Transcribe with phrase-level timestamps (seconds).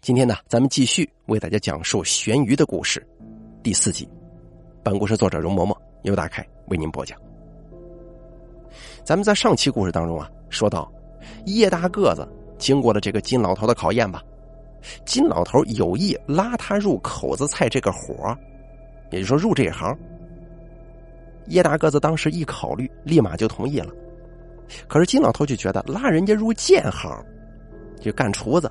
[0.00, 3.04] 今天呢，咱们继续为大家讲述悬鱼的故事，
[3.62, 4.08] 第四集。
[4.82, 7.18] 本故事作者容嬷嬷由大凯为您播讲。
[9.04, 10.90] 咱们在上期故事当中啊，说到
[11.46, 12.26] 叶大个子
[12.58, 14.22] 经过了这个金老头的考验吧，
[15.04, 18.34] 金老头有意拉他入口子菜这个活
[19.10, 19.94] 也就是说入这一行。
[21.48, 23.92] 叶大个子当时一考虑，立马就同意了。
[24.86, 27.12] 可是金老头就觉得拉人家入贱行，
[28.00, 28.70] 就干厨子。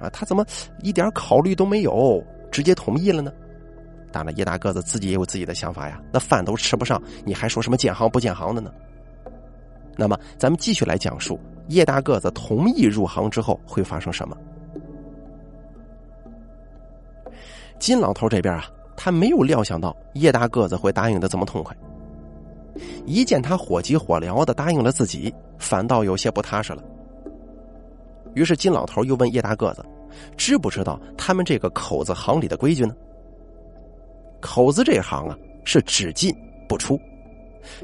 [0.00, 0.44] 啊，他怎么
[0.82, 3.32] 一点考虑都没有，直接同意了呢？
[4.12, 6.00] 当然，叶大个子自己也有自己的想法呀。
[6.12, 8.72] 那饭都吃不上，你还说什么建行不建行的呢？
[9.96, 11.38] 那么，咱们继续来讲述
[11.68, 14.36] 叶大个子同意入行之后会发生什么。
[17.78, 18.64] 金老头这边啊，
[18.96, 21.76] 他没有料想到叶大个子会答应的这么痛快。
[23.06, 26.82] 一见他火急火燎的答应了自己，反倒有些不踏实了。
[28.36, 29.82] 于是金老头又问叶大个子
[30.36, 32.94] ：“知不知道他们这个口子行里的规矩呢？”
[34.42, 36.36] 口子这行啊，是只进
[36.68, 37.00] 不出，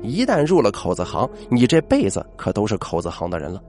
[0.02, 3.60] 一旦入了口子行，你这辈子可都是口子行的人了。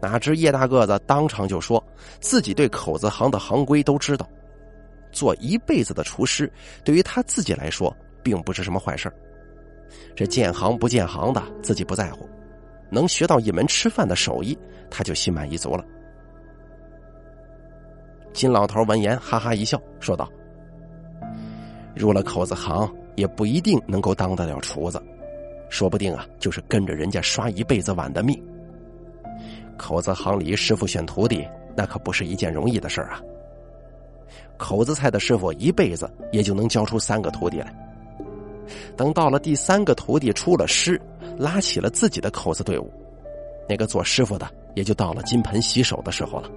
[0.00, 1.84] 哪知叶大个子当场就说
[2.18, 4.26] 自己对口子行的行规都知道，
[5.12, 6.50] 做一辈子的厨师，
[6.84, 9.12] 对于他自己来说并不是什么坏事
[10.16, 12.26] 这建行不建行的，自己不在乎。
[12.90, 14.58] 能学到一门吃饭的手艺，
[14.90, 15.84] 他就心满意足了。
[18.32, 20.30] 金老头闻言哈哈一笑，说道
[21.96, 25.02] ：“入了口子行，也不一定能够当得了厨子，
[25.68, 28.40] 说不定啊，就是跟着人家刷一辈子碗的命。
[29.76, 33.20] 口子行里师傅选徒弟，那可不是一件容易的事儿啊。
[34.56, 37.74] 口子菜的师傅一辈子也就能教出三个徒弟来，
[38.96, 41.00] 等到了第三个徒弟出了师。”
[41.38, 42.90] 拉起了自己的口子队伍，
[43.68, 46.50] 那个做师傅的也就到了金盆洗手的时候了。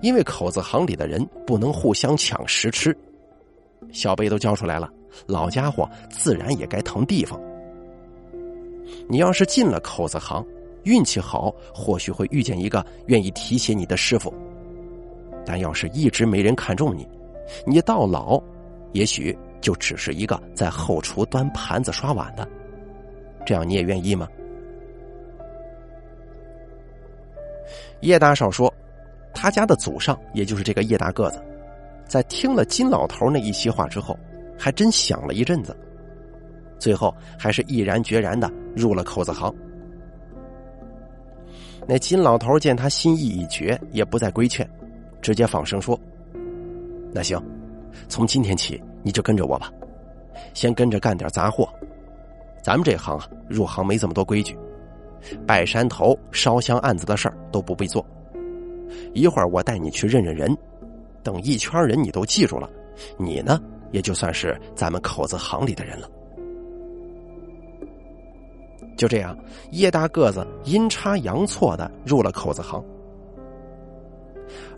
[0.00, 2.96] 因为口子行里的人不能互相抢食吃，
[3.90, 4.90] 小辈都教出来了，
[5.26, 7.40] 老家伙自然也该腾地方。
[9.08, 10.44] 你要是进了口子行，
[10.84, 14.30] 运气好，或许会遇见一个愿意提携你的师傅；
[15.46, 17.08] 但要是一直没人看中你，
[17.66, 18.38] 你到老，
[18.92, 22.46] 也许就只是一个在后厨端盘子刷碗的。
[23.44, 24.28] 这样你也愿意吗？
[28.00, 28.72] 叶大少说，
[29.32, 31.40] 他家的祖上，也就是这个叶大个子，
[32.06, 34.18] 在听了金老头那一席话之后，
[34.58, 35.76] 还真想了一阵子，
[36.78, 39.54] 最后还是毅然决然的入了口子行。
[41.86, 44.68] 那金老头见他心意已决，也不再规劝，
[45.20, 45.98] 直接放声说
[47.14, 47.40] ：“那行，
[48.08, 49.72] 从今天起你就跟着我吧，
[50.54, 51.68] 先跟着干点杂货。”
[52.62, 54.56] 咱们这行啊，入行没这么多规矩，
[55.46, 58.06] 拜山头、烧香案子的事儿都不必做。
[59.14, 60.56] 一会儿我带你去认认人，
[61.22, 62.70] 等一圈人你都记住了，
[63.18, 66.08] 你呢也就算是咱们口子行里的人了。
[68.96, 69.36] 就这样，
[69.72, 72.84] 叶大个子阴差阳错的入了口子行，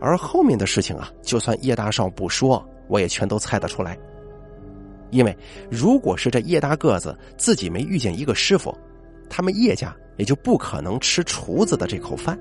[0.00, 3.98] 而后面的事情啊，就算叶大少不说，我也全都猜得出来。
[5.14, 5.36] 因为，
[5.70, 8.76] 如果是这叶大个子自己没遇见一个师傅，
[9.30, 12.36] 他们叶家也就不可能吃厨子的这口饭。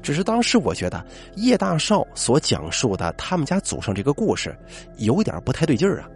[0.00, 4.56] 只是当时我觉得叶大少所讲述的他们家祖上这个故事
[4.96, 6.08] 有点不太对劲儿啊。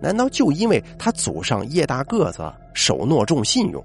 [0.00, 3.84] 难道就因为他祖上叶大个子守诺重信用，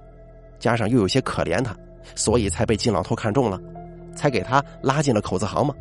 [0.60, 1.76] 加上又有些可怜他，
[2.16, 3.60] 所以才被金老头看中了，
[4.16, 5.74] 才给他拉进了口子行吗？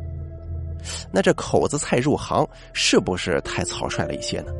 [1.11, 4.51] 那这口子菜入行是不是太草率了一些呢？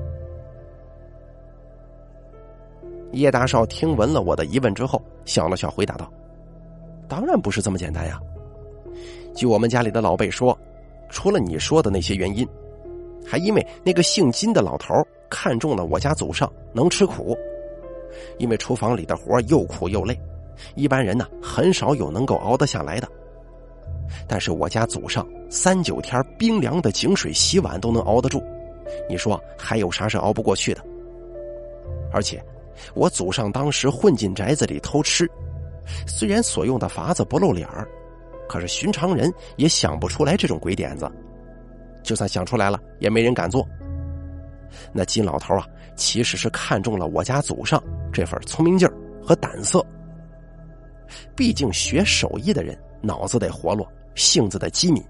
[3.11, 6.09] 叶大少听闻了我的疑问之后，笑了笑，回答道
[7.09, 8.17] ：“当然不是这么简单呀。
[9.35, 10.57] 据我们家里的老辈说，
[11.09, 12.47] 除了你说的那些原因，
[13.25, 14.93] 还因为那个姓金的老头
[15.29, 17.37] 看中了我家祖上能吃苦，
[18.37, 20.17] 因为厨房里的活又苦又累，
[20.75, 23.07] 一般人呢很少有能够熬得下来的。”
[24.27, 28.43] 但是我家祖上三九天冰凉的井水洗碗都能熬得住，
[29.09, 30.81] 你说还有啥是熬不过去的？
[32.11, 32.43] 而且，
[32.93, 35.29] 我祖上当时混进宅子里偷吃，
[36.07, 37.87] 虽然所用的法子不露脸儿，
[38.49, 41.09] 可是寻常人也想不出来这种鬼点子，
[42.03, 43.65] 就算想出来了，也没人敢做。
[44.93, 45.65] 那金老头啊，
[45.95, 47.81] 其实是看中了我家祖上
[48.11, 48.93] 这份聪明劲儿
[49.23, 49.85] 和胆色。
[51.35, 53.85] 毕竟学手艺的人脑子得活络。
[54.15, 55.03] 性子的机敏，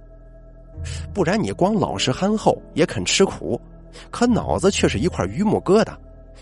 [1.13, 3.59] 不然你光老实憨厚也肯吃苦，
[4.09, 5.93] 可脑子却是一块榆木疙瘩，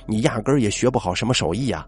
[0.06, 1.86] 你压根儿也学不好什么手艺呀。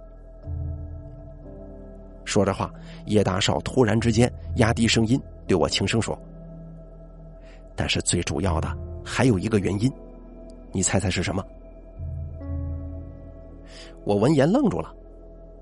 [2.24, 2.72] 说着话，
[3.06, 6.18] 叶大少突然之间压低声音对我轻声说
[7.76, 9.92] ：“但是最主要的还有一个原因，
[10.72, 11.44] 你猜猜是什么？”
[14.06, 14.96] 我闻言愣住了：“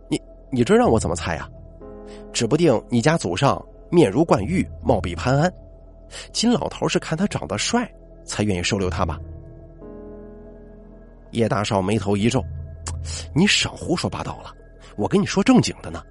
[0.07, 0.21] 你
[0.51, 1.49] 你这让我怎么猜呀？
[2.31, 5.51] 指不定你家祖上面如冠玉，貌比潘安，
[6.31, 7.89] 金老头是看他长得帅
[8.23, 9.19] 才愿意收留他吧？”
[11.31, 12.43] 叶大少眉头一皱
[13.35, 14.53] ：“你少胡说八道了，
[14.97, 16.03] 我跟你说正经的呢。”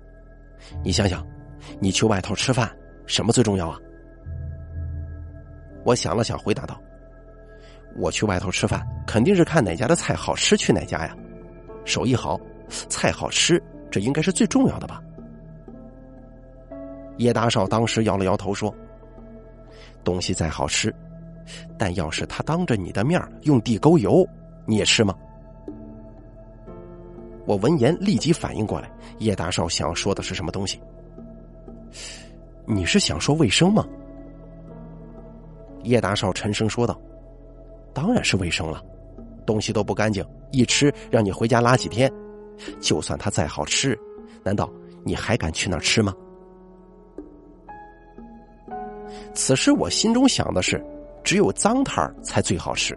[0.85, 1.27] 你想想，
[1.81, 2.71] 你去外头吃饭，
[3.07, 3.79] 什么最重要啊？
[5.85, 6.81] 我想了想，回答道
[7.97, 11.17] ：“我去外头吃饭，肯定是看哪家的菜好吃去哪家呀，
[11.85, 12.39] 手艺好，
[12.89, 15.03] 菜好吃，这应该是最重要的吧？”
[17.19, 18.75] 叶大少当时摇了摇头说
[20.03, 20.95] ：“东西再好吃，
[21.77, 24.27] 但要是他当着你的面用地沟油，
[24.67, 25.15] 你也吃吗？”
[27.45, 30.81] 我闻言立即反应过来，叶大少想说的是什么东西？
[32.67, 33.85] 你是想说卫生吗？
[35.83, 37.01] 叶大少沉声说道
[37.95, 38.85] ：“当然是卫生了，
[39.47, 40.23] 东西都不干净，
[40.53, 42.13] 一吃让你回家拉几天。
[42.81, 43.99] 就算它再好吃，
[44.45, 44.71] 难道
[45.05, 46.15] 你还敢去那儿吃吗？”
[49.35, 50.83] 此时我心中想的是，
[51.23, 52.97] 只有脏摊儿才最好吃。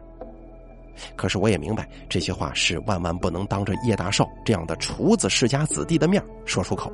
[1.16, 6.92] 可是我也明白，这些话是万万不能当着叶大少这样的厨子世家子弟的面说出口。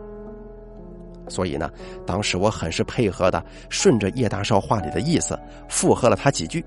[1.28, 1.70] 所以呢，
[2.06, 5.38] 当时我很是配合的，顺着叶大少话里的意思
[5.68, 6.64] 附和了他几句。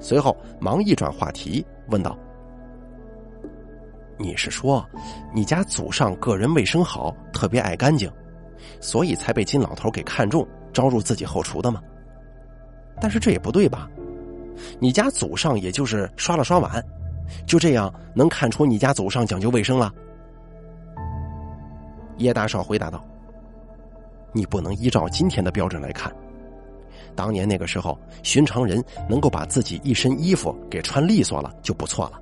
[0.00, 2.16] 随后忙一转话题，问道
[4.16, 4.82] ：“你是说，
[5.34, 8.10] 你家祖上个人卫生好，特别爱干净，
[8.80, 11.80] 所以才被金老头给看中，招入自己后厨的吗？
[13.00, 13.88] 但是这也不对吧？”
[14.78, 16.84] 你家祖上也就是刷了刷碗，
[17.46, 19.92] 就这样能看出你家祖上讲究卫生了？
[22.18, 23.04] 叶大少回答道
[24.32, 26.14] ：“你不能依照今天的标准来看。
[27.16, 32.20] 当年那个时候，寻常人能够把自己一身衣服给穿利索了就不错了。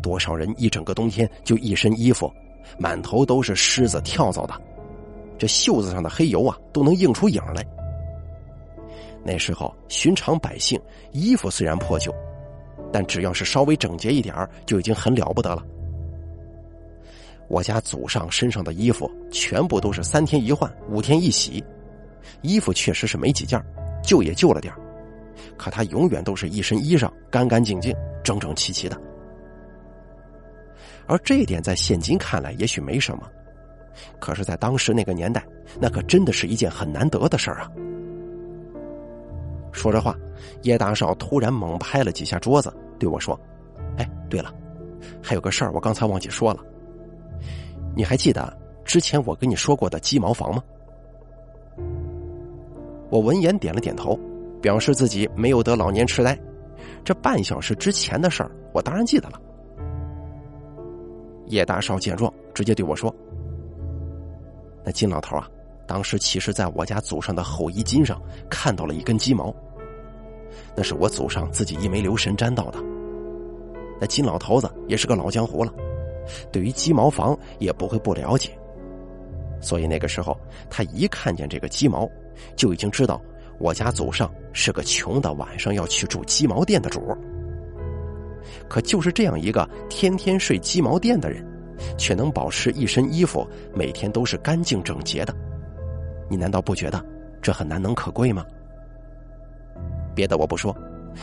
[0.00, 2.32] 多少人一整个冬天就一身衣服，
[2.78, 4.54] 满头都是虱子跳蚤的，
[5.38, 7.64] 这袖子上的黑油啊都能映出影来。”
[9.24, 10.80] 那时候，寻常百姓
[11.12, 12.14] 衣服虽然破旧，
[12.92, 14.34] 但只要是稍微整洁一点
[14.66, 15.64] 就已经很了不得了。
[17.48, 21.64] 我家祖上身上的衣服全部都是三天一换、五天一洗，
[22.42, 23.62] 衣服确实是没几件，
[24.02, 24.74] 旧也旧了点
[25.56, 29.00] 可他永远都是一身衣裳干干净净、整整齐齐的。
[31.06, 33.30] 而这一点在现今看来也许没什么，
[34.18, 35.44] 可是，在当时那个年代，
[35.80, 37.70] 那可真的是一件很难得的事儿啊。
[39.72, 40.16] 说着话，
[40.62, 43.38] 叶大少突然猛拍了几下桌子，对我说
[43.98, 44.52] ：“哎，对了，
[45.22, 46.60] 还有个事儿，我刚才忘记说了。
[47.96, 50.62] 你还记得之前我跟你说过的鸡毛房吗？”
[53.10, 54.18] 我闻言点了点头，
[54.60, 56.38] 表示自己没有得老年痴呆。
[57.04, 59.40] 这半小时之前的事儿，我当然记得了。
[61.46, 63.14] 叶大少见状，直接对我说
[64.84, 65.48] ：“那金老头啊。”
[65.86, 69.54] 当时其实在我家祖上的后衣襟上看到了一根鸡毛，
[70.74, 72.78] 那是我祖上自己一没留神沾到的。
[74.00, 75.70] 那金老头子也是个老江湖了，
[76.50, 78.58] 对于鸡毛房也不会不了解，
[79.60, 80.34] 所以那个时候
[80.70, 82.08] 他一看见这个鸡毛，
[82.56, 83.20] 就已经知道
[83.58, 87.14] 我家祖上是个穷的晚上要去住鸡毛店的主。
[88.70, 91.46] 可就是这样一个天天睡鸡毛店的人，
[91.96, 95.34] 却能保持一身衣服每天都是干净整洁的。
[96.28, 97.04] 你难道不觉得
[97.42, 98.44] 这很难能可贵吗？
[100.14, 100.76] 别的我不说，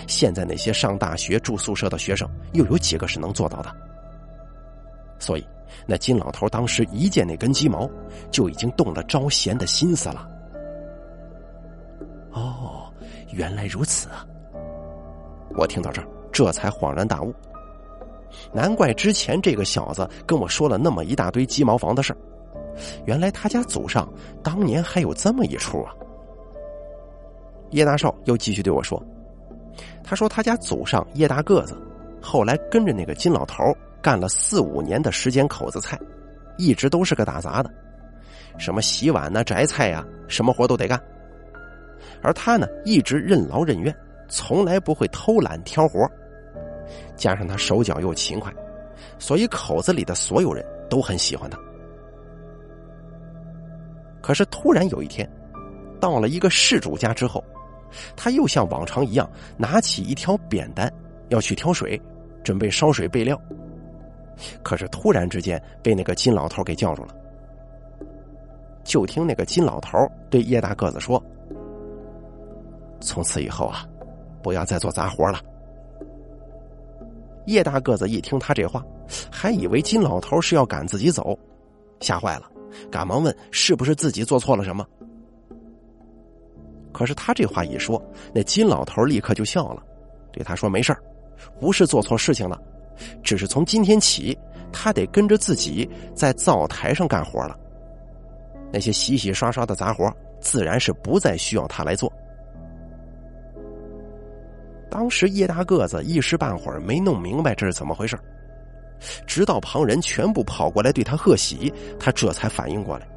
[0.07, 3.75] 现在那些上大学住宿舍的学生，又有几个是能做到的？
[5.17, 5.47] 所以，
[5.85, 7.89] 那金老头当时一见那根鸡毛，
[8.29, 10.27] 就已经动了招贤的心思了。
[12.31, 12.91] 哦，
[13.31, 14.25] 原来如此啊！
[15.55, 17.33] 我听到这儿，这才恍然大悟，
[18.53, 22.17] 难怪之前这个小子跟我说了那么一大堆鸡毛房的事儿。
[23.05, 24.11] 原来他家祖上
[24.41, 25.93] 当年还有这么一出啊！
[27.71, 29.01] 叶大少又继续对我说
[30.03, 31.75] ：“他说他家祖上叶大个子，
[32.21, 33.63] 后来跟着那个金老头
[34.01, 35.99] 干了四五年的时间口子菜，
[36.57, 37.69] 一直都是个打杂的，
[38.57, 40.99] 什么洗碗呐、摘菜呀，什么活都得干。
[42.21, 43.95] 而他呢，一直任劳任怨，
[44.27, 46.09] 从来不会偷懒挑活，
[47.21, 48.51] 加上他手脚又勤快，
[49.19, 51.59] 所以口子里的所有人都很喜欢他。”
[54.23, 55.29] 可是突然有一天，
[55.99, 57.43] 到了一个事主家之后，
[58.15, 60.91] 他又像往常一样拿起一条扁担
[61.29, 62.01] 要去挑水，
[62.43, 63.39] 准备烧水备料。
[64.63, 67.15] 可是突然之间被那个金老头给叫住了。
[68.83, 69.95] 就听那个金老头
[70.27, 71.23] 对叶大个子说
[72.99, 73.85] ：“从此以后啊，
[74.41, 75.39] 不要再做杂活了。”
[77.45, 78.85] 叶大个子一听他这话，
[79.31, 81.37] 还以为金老头是要赶自己走，
[81.99, 82.49] 吓坏了，
[82.91, 84.85] 赶忙问：“是不是自己做错了什么？”
[86.93, 88.01] 可是他这话一说，
[88.33, 89.81] 那金老头立刻就笑了，
[90.31, 90.95] 对他说：“没事
[91.59, 92.61] 不是做错事情了，
[93.23, 94.37] 只是从今天起，
[94.71, 97.57] 他得跟着自己在灶台上干活了。
[98.71, 102.11] 那些洗洗刷刷的杂活，自然是不再需要他来做。”
[104.91, 108.19] 当时叶大个子一时半会儿没弄明白这是怎么回事，
[109.25, 113.07] 直到旁人全部跑过来对他贺喜，他这才反应过来。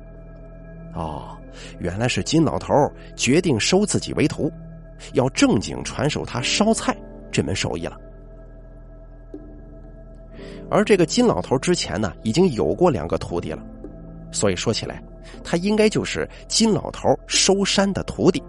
[0.95, 1.37] 哦。
[1.78, 2.75] 原来是金老头
[3.14, 4.52] 决定收自己为徒，
[5.12, 6.97] 要正经传授他烧菜
[7.31, 7.97] 这门手艺了。
[10.69, 13.62] 而这个金老头之前呢，已经有过两个徒弟了，
[14.33, 15.00] 所以说起来，
[15.45, 18.43] 他应该就是金老头收山的徒弟。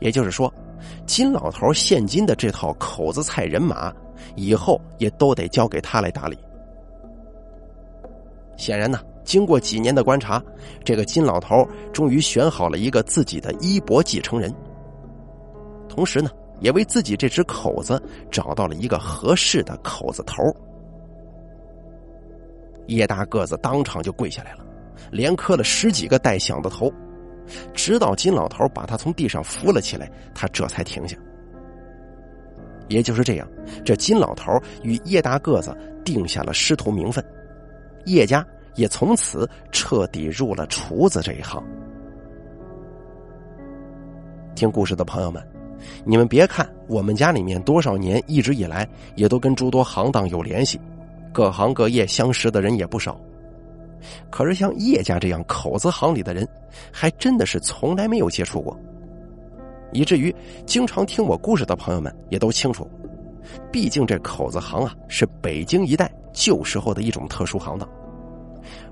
[0.00, 0.52] 也就是说，
[1.06, 3.92] 金老头现今的这套口子菜人马，
[4.36, 6.38] 以后也都得交给他来打理。
[8.56, 9.00] 显然呢。
[9.24, 10.38] 经过几年的观察，
[10.84, 14.54] 这个金老头终于选好了一个自己的衣钵继承人，
[15.88, 17.98] 同时呢，也为自己这只口子
[18.30, 20.54] 找到了一个合适的口子头。
[22.86, 24.66] 叶大个子当场就跪下来了，
[25.10, 26.92] 连磕了十几个带响的头，
[27.74, 31.16] 直到金老头把他从地上扶了起来，他这才停下。
[32.88, 33.48] 也就是这样，
[33.84, 37.24] 这金老头与叶大个子定下了师徒名分，
[38.06, 38.44] 叶家。
[38.76, 41.62] 也从此彻底入了厨子这一行。
[44.56, 45.40] 听故事的朋友们，
[46.04, 48.84] 你们别看我们家里面多少年一直以来
[49.14, 50.80] 也都跟诸多行当有联系，
[51.32, 53.16] 各行各业相识的人也不少。
[54.30, 56.46] 可是像叶家这样口子行里的人，
[56.92, 58.78] 还真的是从来没有接触过。
[59.92, 60.34] 以至于
[60.66, 62.88] 经常听我故事的朋友们也都清楚，
[63.70, 67.88] 毕竟这口子行啊是北京一带旧时候的一种特殊行当。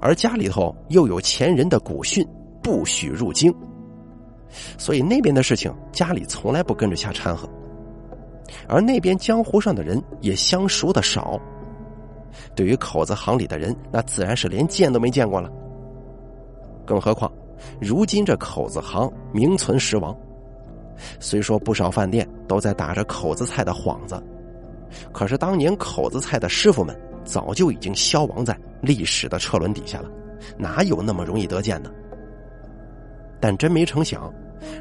[0.00, 2.26] 而家里头又有前人的古训，
[2.62, 3.52] 不许入京，
[4.78, 7.48] 所以那边的事情家里从来不跟着瞎掺和。
[8.68, 11.40] 而那边江湖上的人也相熟的少，
[12.54, 15.50] 对于口子行里的人，那自然是连见都没见过了。
[16.86, 17.32] 更何况，
[17.80, 20.16] 如今这口子行名存实亡，
[21.18, 24.22] 虽说不少饭店都在打着口子菜的幌子，
[25.12, 26.96] 可是当年口子菜的师傅们。
[27.24, 30.10] 早就已经消亡在历史的车轮底下了，
[30.58, 31.88] 哪有那么容易得见的？
[33.40, 34.28] 但真没成想，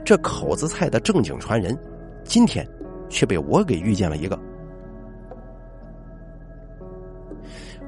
[0.04, 1.78] 这口子菜的正经传人，
[2.24, 2.68] 今天
[3.10, 4.40] 却被我给遇见了一个。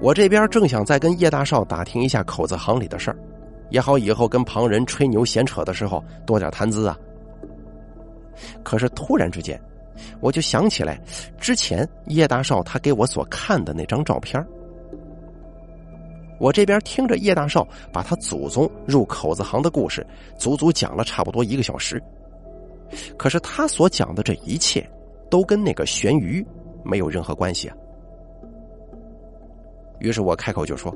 [0.01, 3.17] 我这边正想再跟叶大少打听一下口子行里的事儿，
[3.69, 6.97] 也好以后跟旁人吹牛闲扯的时候多点谈资啊。
[8.63, 9.59] 可是突然之间。
[10.19, 10.99] 我就想起来，
[11.39, 14.43] 之前叶大少他给我所看的那张照片。
[16.39, 22.01] 我这边听着叶大少把他祖宗入口子行的故事，足足讲了差不多一个小时。
[23.15, 24.85] 可是他所讲的这一切，
[25.29, 26.45] 都跟那个玄鱼
[26.83, 27.77] 没有任何关系啊。
[30.03, 30.95] 于是我开口就说：“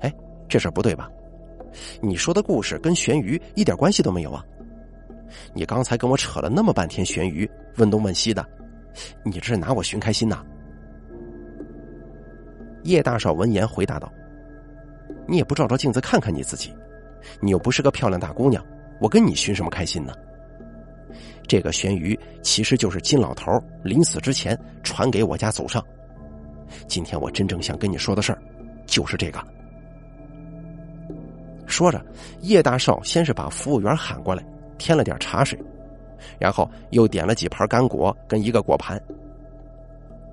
[0.00, 0.14] 哎，
[0.48, 1.10] 这事不对吧？
[2.00, 4.44] 你说的故事跟玄鱼一点关系都没有啊？”
[5.54, 8.46] 你刚才跟我扯了那么半天玄鱼，问东问西的，
[9.24, 10.44] 你这是拿我寻开心呐？
[12.82, 14.12] 叶大少闻言回答道
[15.26, 16.74] ：“你也不照照镜子看看你自己，
[17.40, 18.64] 你又不是个漂亮大姑娘，
[19.00, 20.12] 我跟你寻什么开心呢？
[21.46, 25.84] 这个悬鱼其实就是金老头临死之前传给我家祖上。
[26.86, 28.42] 今天我真正想跟你说的事儿，
[28.86, 29.42] 就是这个。”
[31.66, 32.04] 说着，
[32.40, 34.44] 叶大少先是把服务员喊过来。
[34.78, 35.62] 添了点茶水，
[36.38, 38.98] 然后又点了几盘干果跟一个果盘。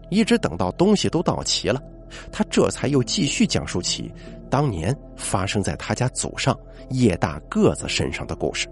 [0.10, 1.84] 一直等到东西都到齐了，
[2.32, 4.10] 他这才又继续讲述起
[4.50, 6.58] 当年发生在他家祖上
[6.92, 8.70] 叶大个子身上的故事。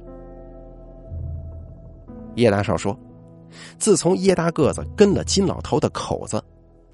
[2.36, 2.98] 叶大少说
[3.78, 6.42] ：“自从叶大个子跟了金老头的口子，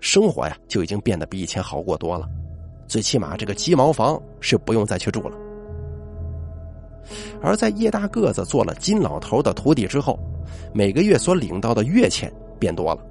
[0.02, 2.28] 生活呀就已经变得比以前好过多了，
[2.88, 5.38] 最起码这个鸡毛房是不用再去住了。”
[7.42, 10.20] 而在叶大个子做了金老头的徒弟之后，
[10.74, 13.02] 每个月所领到的月钱变多了。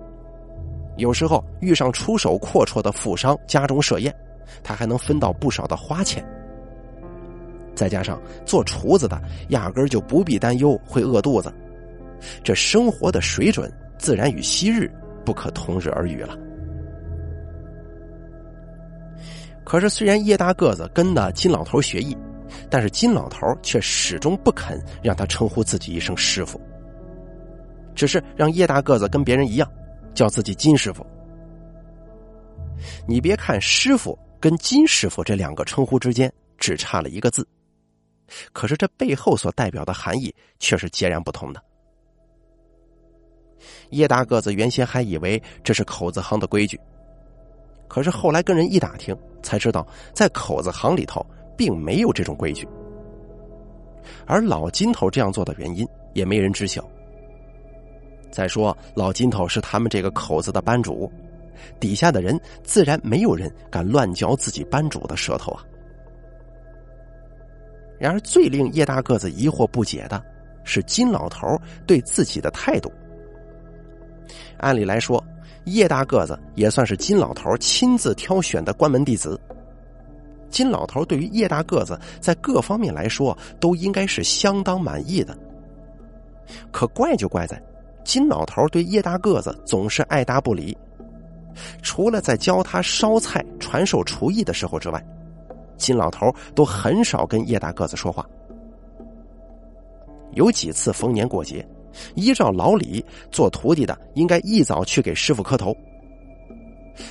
[0.96, 4.14] 有时候遇上出手阔绰的富商家中设宴，
[4.62, 6.24] 他还能分到不少的花钱。
[7.74, 11.52] 再加上做厨子的压根就不必担忧会饿肚子，
[12.42, 14.90] 这生活的水准自然与昔日
[15.24, 16.36] 不可同日而语了。
[19.70, 22.16] 可是，虽然叶大个子跟的金老头学艺，
[22.68, 26.60] 但是金老头却始终不肯让他称呼自己一声师傅，
[27.94, 29.72] 只是让叶大个子跟别人一样，
[30.12, 31.06] 叫自己金师傅。
[33.06, 37.46] 你别看师傅跟金师傅这两个称呼之间只差了一个字，
[38.52, 41.62] 可是这背后所代表的含义却是截然不同的。
[43.90, 46.76] 叶大个子原先还以为这是口子行的规矩，
[47.90, 51.26] 可是后来跟人一打听，才知道在口子行里头。
[51.56, 52.66] 并没有这种规矩，
[54.24, 56.82] 而老金头这样做的原因也没人知晓。
[58.30, 61.12] 再说，老金头是他们这个口子的班主，
[61.78, 65.62] 底下的人自然没有人敢乱嚼自己班主的舌头啊。
[67.98, 70.24] 然而，最令叶大个子疑惑不解的
[70.64, 71.46] 是金老头
[71.86, 72.90] 对自己的态度。
[74.56, 75.22] 按理来说，
[75.64, 79.40] 叶大个子也算是金老头亲自挑选的关门弟子。
[80.48, 85.36] 金老头对于叶大个子在各方面来说都应该是相当满意的，
[86.72, 87.62] 可怪就怪在
[88.04, 90.76] 金老头对叶大个子总是爱答不理，
[91.82, 95.00] 除了在教他烧菜、传授厨艺的时候之外，
[95.76, 98.26] 金老头都很少跟叶大个子说话。
[100.32, 101.64] 有几次逢年过节，
[102.14, 105.76] 依照老李，做徒弟的应该一早去给师傅磕头，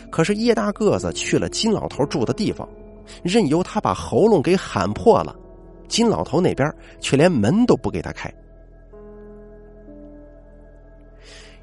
[0.09, 2.67] 可是叶大个子去了金老头住的地方。
[3.23, 5.35] 任由他把喉咙给喊破了，
[5.87, 8.31] 金老头那边却连门都不给他开。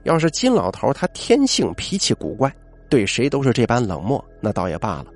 [0.02, 2.52] 要是金老头他天性脾气古怪，
[2.88, 5.06] 对谁都是这般冷漠，那倒也罢了。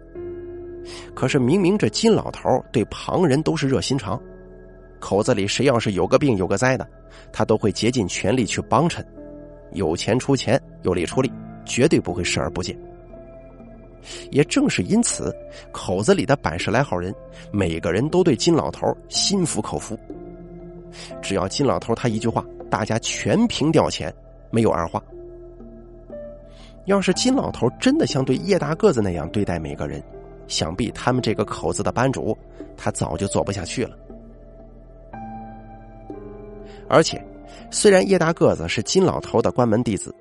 [1.14, 4.21] 可是明明这金老头对旁人都是热心肠，
[5.00, 6.87] 口子里谁要是有个病有个灾的，
[7.33, 9.04] 他都会竭尽全力去帮衬，
[9.73, 11.33] 有钱出钱，有力出力，
[11.64, 12.78] 绝对不会视而不见。
[14.30, 15.35] 也正是因此，
[15.73, 17.14] 口子里的百十来号人，
[17.50, 19.99] 每个人都对金老头心服口服。
[21.21, 24.12] 只要金老头他一句话，大家全凭调遣，
[24.50, 25.02] 没有二话。
[26.87, 30.03] 要是金老头真的像对叶大个子那样对待每个人，
[30.48, 32.37] 想必他们这个口子的班主，
[32.77, 33.96] 他早就做不下去了。
[36.90, 37.24] 而且，
[37.70, 40.14] 虽然叶大个子是金老头的关门弟子。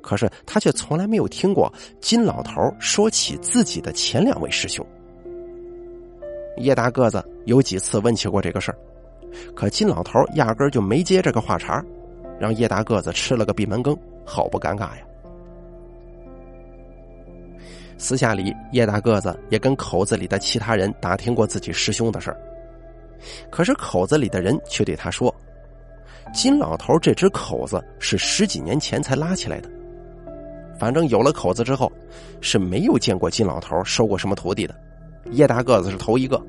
[0.00, 4.86] 可是他却从来没有听过金老头说起自己的前两位师兄。
[6.58, 8.78] 叶大个子有几次问起过这个事儿，
[9.52, 11.84] 可金老头压根就没接这个话茬，
[12.38, 15.02] 让叶大个子吃了个闭门羹，好不尴尬呀。
[17.98, 22.38] 私下里，叶大个子也跟口子里的其他人打听过自己师兄的事儿，
[23.50, 25.34] 可是口子里的人却对他说。
[26.34, 29.70] 金老头这只口子是十几年前才拉起来的，
[30.76, 31.90] 反正有了口子之后，
[32.40, 34.74] 是没有见过金老头收过什么徒弟的。
[35.30, 36.42] 叶大个子是头一个。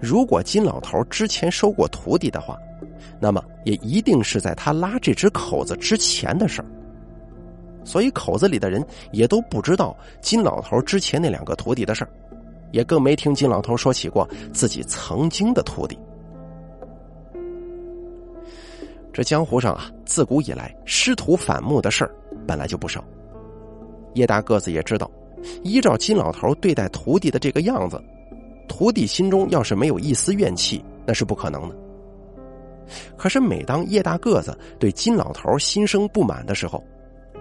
[0.00, 2.58] 如果金老头之前收过徒弟的话，
[3.20, 6.66] 那么也一定是在他拉这只口子之前的事儿。
[7.84, 12.10] 所以口子里的人也都不知道金老头之前那两个徒弟的事儿，
[12.72, 15.96] 也更没听金老头说起过自己曾经的徒弟。
[19.12, 22.14] 这江湖上啊，自古以来师徒反目的事儿
[22.46, 23.04] 本来就不少。
[24.14, 25.10] 叶大个子也知道，
[25.62, 28.02] 依照金老头对待徒弟的这个样子，
[28.68, 31.76] 徒弟心中要是没有一丝怨气，那是不可能的。
[33.16, 36.82] 可是每当叶大个子对金老头心生不满的时候，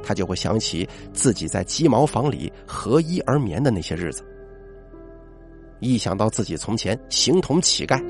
[0.04, 4.24] 他就会想起自己在鸡毛房里合衣而眠的那些日子。
[5.80, 8.04] 一想到自己从前形同乞丐，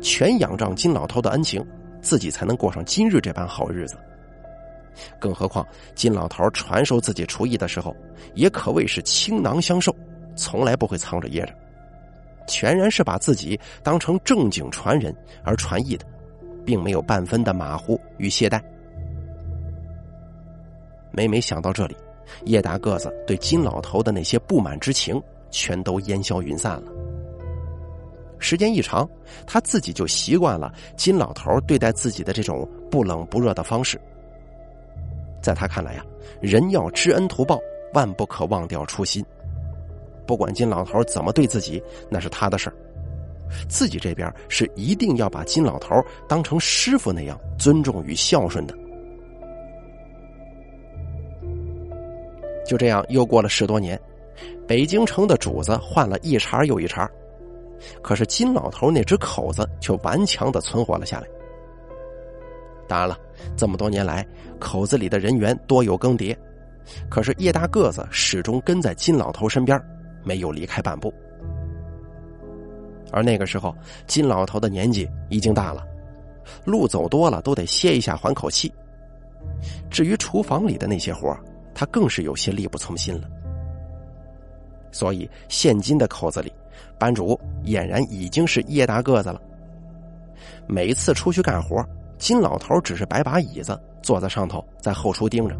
[0.00, 1.64] 全仰仗金老头的恩情。
[2.00, 3.96] 自己才能过上今日这般好日子。
[5.20, 7.94] 更何况金老头传授自己厨艺的时候，
[8.34, 9.94] 也可谓是倾囊相授，
[10.34, 11.54] 从来不会藏着掖着，
[12.48, 16.04] 全然是把自己当成正经传人而传艺的，
[16.64, 18.60] 并没有半分的马虎与懈怠。
[21.12, 21.96] 每每想到这里，
[22.44, 27.07] 叶大个子对金老头的那些不满之情，全都烟消云散了。
[28.38, 29.08] 时间一长，
[29.46, 34.00] 他自己就习惯了金老头对待自己的这种不冷不热的方式。
[35.40, 36.04] 在他看来呀，
[36.40, 37.58] 人要知恩图报，
[37.94, 39.24] 万不可忘掉初心。
[40.26, 42.74] 不管金老头怎么对自己，那是他的事儿，
[43.68, 45.94] 自己这边是一定要把金老头
[46.28, 48.74] 当成师傅那样尊重与孝顺的。
[52.66, 53.98] 就这样，又过了十多年，
[54.66, 57.10] 北京城的主子换了一茬又一茬。
[58.02, 61.28] 可是金老头那只口子却顽强的存活了下来。
[62.86, 63.18] 当然了，
[63.56, 64.26] 这么多年来，
[64.58, 66.36] 口子里的人员多有更迭，
[67.10, 69.78] 可是叶大个子始终跟在金老头身边，
[70.24, 71.12] 没有离开半步。
[73.10, 73.74] 而那个时候，
[74.06, 75.86] 金老头的年纪已经大了，
[76.64, 78.72] 路走多了都得歇一下缓口气。
[79.90, 81.36] 至于厨房里的那些活
[81.74, 83.28] 他更是有些力不从心了。
[84.90, 86.52] 所以，现今的口子里，
[86.98, 89.40] 班主俨然已经是叶大个子了。
[90.66, 91.84] 每次出去干活，
[92.18, 95.56] 金老头只是摆把椅子，坐在上头，在后厨盯着。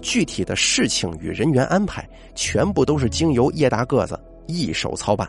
[0.00, 5.28] 具体的事情与人员安排，全部都是经由叶大个子一手操办。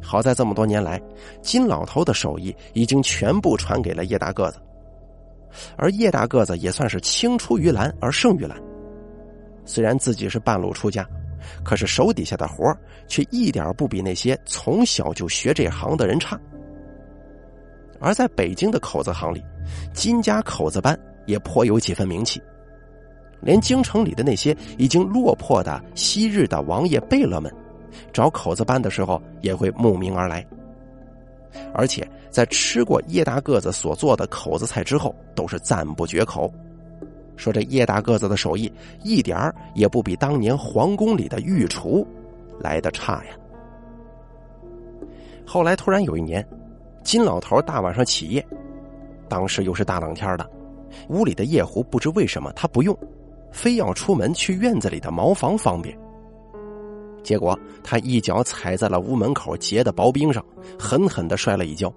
[0.00, 1.00] 好在这么多年来，
[1.40, 4.58] 金老头的手艺已经全部传给了叶大个子，
[5.76, 8.60] 而叶大个子也算是青出于蓝而胜于蓝。
[9.64, 11.06] 虽然自己是半路出家，
[11.64, 12.76] 可是手底下的活
[13.06, 16.38] 却一点不比那些从小就学这行的人差。
[18.00, 19.44] 而在北京的口子行里，
[19.94, 22.42] 金家口子班也颇有几分名气，
[23.40, 27.52] 连京城里的那些已经落魄的昔日的王爷贝勒们，
[28.12, 30.44] 找口子班的时候也会慕名而来。
[31.74, 36.52] 而且在吃过叶大个子所做的口子菜之后，都是赞不绝口。
[37.36, 42.06] 说这叶大个子的手艺一点儿也不比当年皇宫里的御厨
[42.58, 43.32] 来的差呀。
[45.46, 46.46] 后来突然有一年，
[47.02, 48.46] 金老头大晚上起夜，
[49.28, 50.48] 当时又是大冷天的，
[51.08, 52.96] 屋里的夜壶不知为什么他不用，
[53.50, 55.98] 非要出门去院子里的茅房方便。
[57.22, 60.44] 结果他一脚踩在了屋门口结的薄冰上，
[60.78, 61.92] 狠狠的摔了一跤。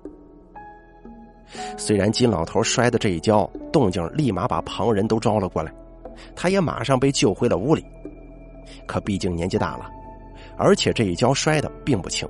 [1.78, 5.74] 虽然金老头摔的这一跤动静立马把旁人都招了过来，
[6.36, 7.86] 他也马上被救回了屋里。
[8.88, 9.90] 可毕竟年纪大了，
[10.58, 12.28] 而且这一跤摔的并不轻。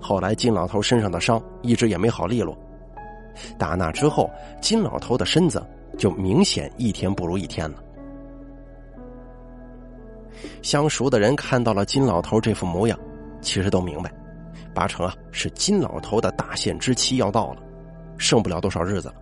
[0.00, 2.56] 后来金老头身上的伤一直也没好利落，
[3.58, 5.64] 打那之后，金老头的身子
[5.98, 7.78] 就明显一天不如一天了。
[10.62, 12.98] 相熟的人看到了金老头这副模样，
[13.40, 14.12] 其实都明白，
[14.74, 17.62] 八成啊是金老头的大限之期要到了。
[18.18, 19.14] 剩不了多少日子了。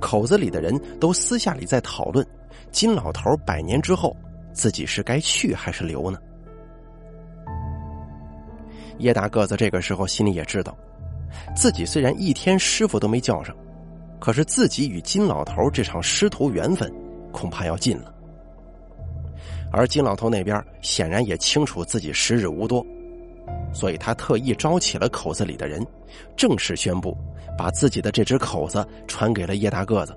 [0.00, 2.26] 口子里的人都私下里在讨论，
[2.70, 4.16] 金老头百年之后，
[4.52, 6.18] 自己是该去还是留呢？
[8.98, 10.76] 叶大个子这个时候心里也知道，
[11.56, 13.54] 自己虽然一天师傅都没叫上，
[14.20, 16.92] 可是自己与金老头这场师徒缘分，
[17.32, 18.14] 恐怕要尽了。
[19.72, 22.86] 而金老头那边显然也清楚自己时日无多。
[23.74, 25.84] 所以他特意招起了口子里的人，
[26.36, 27.14] 正式宣布，
[27.58, 30.16] 把自己的这只口子传给了叶大个子，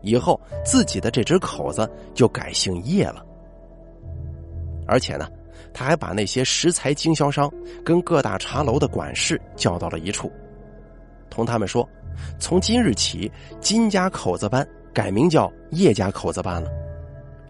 [0.00, 3.26] 以后自己的这只口子就改姓叶了。
[4.86, 5.28] 而且呢，
[5.74, 7.52] 他还把那些食材经销商
[7.84, 10.30] 跟各大茶楼的管事叫到了一处，
[11.28, 11.86] 同他们说，
[12.38, 16.70] 从今日起，金家口子班改名叫叶家口子班了，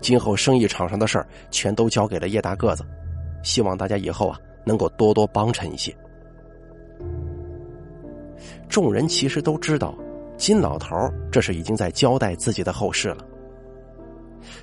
[0.00, 2.82] 今后生意场上的事儿全都交给了叶大个子，
[3.42, 4.40] 希望大家以后啊。
[4.68, 5.94] 能够多多帮衬一些。
[8.68, 9.94] 众人其实都知道，
[10.36, 10.94] 金老头
[11.32, 13.24] 这是已经在交代自己的后事了。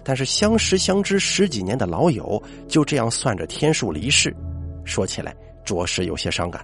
[0.03, 4.33] 但是相识相知十几年的老友就这样算着天数离世，
[4.83, 6.63] 说起来着实有些伤感。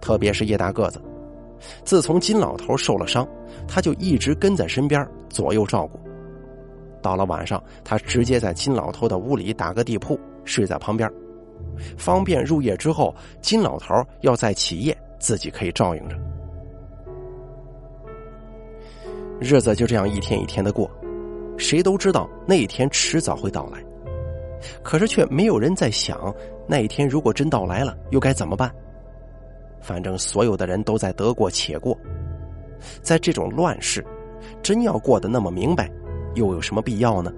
[0.00, 1.00] 特别是叶大个子，
[1.84, 3.26] 自从金老头受了伤，
[3.66, 5.98] 他就一直跟在身边左右照顾。
[7.00, 11.10] 到了晚上，他直接在金老头的屋里打个地铺，睡在旁边。
[11.96, 16.16] 方便入夜之后，金老头要在起夜，自己可以照应着。
[19.40, 20.90] 日子就这样一天一天的过，
[21.56, 23.84] 谁都知道那一天迟早会到来，
[24.82, 26.32] 可是却没有人在想，
[26.66, 28.72] 那一天如果真到来了，又该怎么办？
[29.80, 31.98] 反正所有的人都在得过且过，
[33.00, 34.04] 在这种乱世，
[34.62, 35.90] 真要过得那么明白，
[36.34, 37.32] 又有什么必要呢？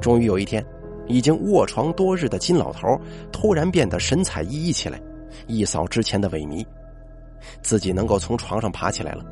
[0.00, 0.64] 终于有一天。
[1.10, 2.88] 已经卧床多日的金老头
[3.32, 5.00] 突然变得神采奕奕起来，
[5.48, 6.64] 一扫之前的萎靡，
[7.62, 9.24] 自己能够从床上爬起来了。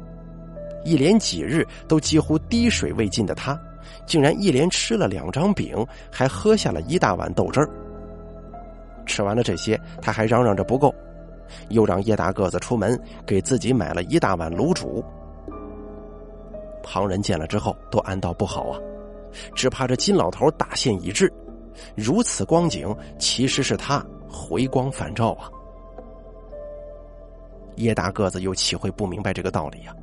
[0.84, 3.58] 一连几日都几乎滴水未进的他，
[4.06, 7.70] 竟然一连吃了两张饼，还喝下了一大碗豆汁儿。
[9.06, 10.92] 吃完了这些，他还嚷嚷着不够，
[11.68, 15.04] 又让叶大个子出门给自己买了一大碗卤煮。
[16.82, 18.78] 旁人见了之后都暗道不好啊，
[19.54, 21.32] 只怕这金老头大限已至。
[21.94, 25.50] 如此光景，其实是他回光返照啊！
[27.76, 29.94] 叶大个子又岂会不明白这个道理呀？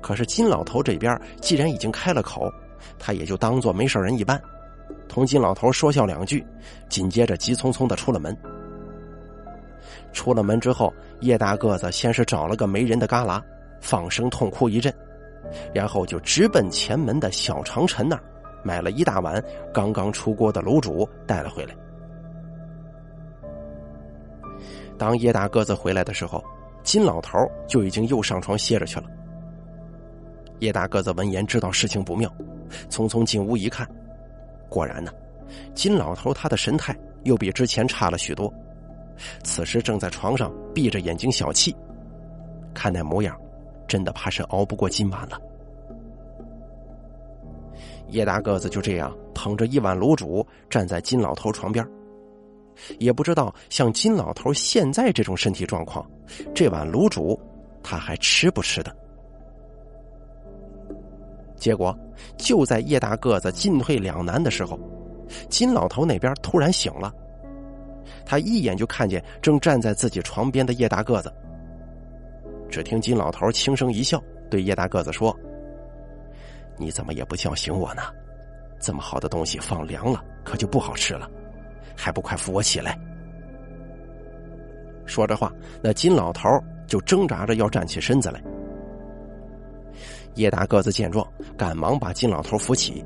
[0.00, 2.52] 可是金老头这边既然已经开了口，
[2.98, 4.40] 他也就当做没事人一般，
[5.08, 6.46] 同金老头说笑两句，
[6.88, 8.36] 紧接着急匆匆的出了门。
[10.12, 13.42] 出了门之后，叶大个子先是找了个没人的旮旯，
[13.80, 14.94] 放声痛哭一阵，
[15.72, 18.22] 然后就直奔前门的小长陈那儿，
[18.62, 19.42] 买了一大碗
[19.72, 21.74] 刚刚出锅的卤煮带了回来。
[24.98, 26.44] 当叶大个子回来的时候，
[26.82, 29.06] 金老头就已经又上床歇着去了。
[30.58, 32.30] 叶大个子闻言知道事情不妙，
[32.90, 33.88] 匆匆进屋一看，
[34.68, 35.10] 果然呢，
[35.74, 36.94] 金老头他的神态
[37.24, 38.52] 又比之前差了许多，
[39.42, 41.74] 此时正在床上闭着眼睛小憩，
[42.74, 43.34] 看那模样，
[43.88, 45.40] 真的怕是熬不过今晚了。
[48.10, 51.86] 叶大个子就这样捧着一碗卤煮站在金老头床边，
[52.98, 56.08] 也不知道像金老头现在这种身体状况，
[56.54, 57.38] 这碗卤煮
[57.82, 58.94] 他还吃不吃的。
[61.56, 61.96] 结果
[62.38, 64.78] 就在叶大个子进退两难的时候，
[65.48, 67.12] 金老头那边突然醒了，
[68.24, 71.32] 他一眼就看见正站在自己床边的叶大个子。
[72.70, 75.36] 只听金老头轻声一笑，对叶大个子说。
[76.80, 78.02] 你怎么也不叫醒我呢？
[78.80, 81.30] 这么好的东西放凉了，可就不好吃了，
[81.94, 82.98] 还不快扶我起来！
[85.04, 86.48] 说着话，那金老头
[86.86, 88.42] 就挣扎着要站起身子来。
[90.36, 93.04] 叶大个子见状，赶忙把金老头扶起，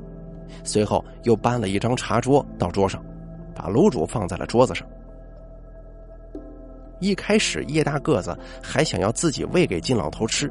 [0.63, 3.03] 随后又搬了一张茶桌到桌上，
[3.53, 4.87] 把卤煮放在了桌子上。
[7.01, 10.49] 一开始，叶大个子还想要自己喂给金老头吃。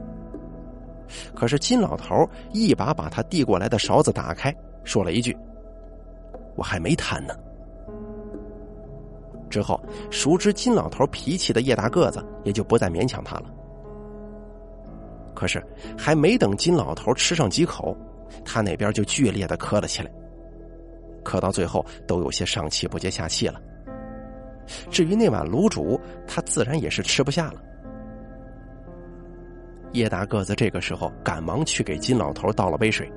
[1.34, 5.36] 可是金老头一把把他递过来的勺子打开，说了一句
[6.56, 7.34] ：“我还没贪呢。”
[9.50, 13.44] 之后，熟知金老头脾气的叶大个子也就不再勉强他了。
[15.34, 15.64] 可是，
[15.96, 17.96] 还没等金老头吃上几口，
[18.44, 20.10] 他那边就剧烈的咳了起来，
[21.22, 23.60] 咳到最后都有些上气不接下气了。
[24.90, 27.62] 至于那碗卤煮，他自然也是吃不下了。
[29.94, 33.10] 叶大个子这个时候赶忙去给金老头倒了杯水，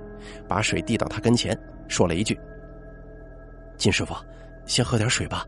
[0.47, 2.39] 把水递到他跟前，说了一句
[3.77, 4.15] ：“金师傅，
[4.65, 5.43] 先喝点水吧。”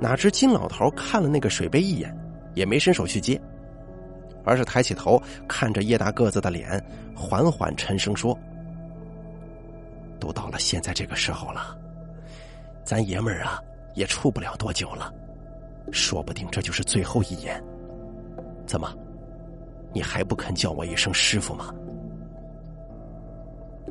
[0.00, 2.12] 哪知金老头看了那个水杯一眼，
[2.54, 3.40] 也没伸手去接，
[4.44, 6.84] 而是抬起头看着叶大个子的脸，
[7.14, 8.36] 缓缓沉声说
[10.18, 11.78] ：“都到了现在这个时候了，
[12.84, 13.62] 咱爷们儿啊
[13.94, 15.14] 也处不了多久了，
[15.92, 17.62] 说不定这就是最后一眼。”
[18.68, 18.94] 怎么，
[19.94, 21.74] 你还不肯叫我一声师傅吗？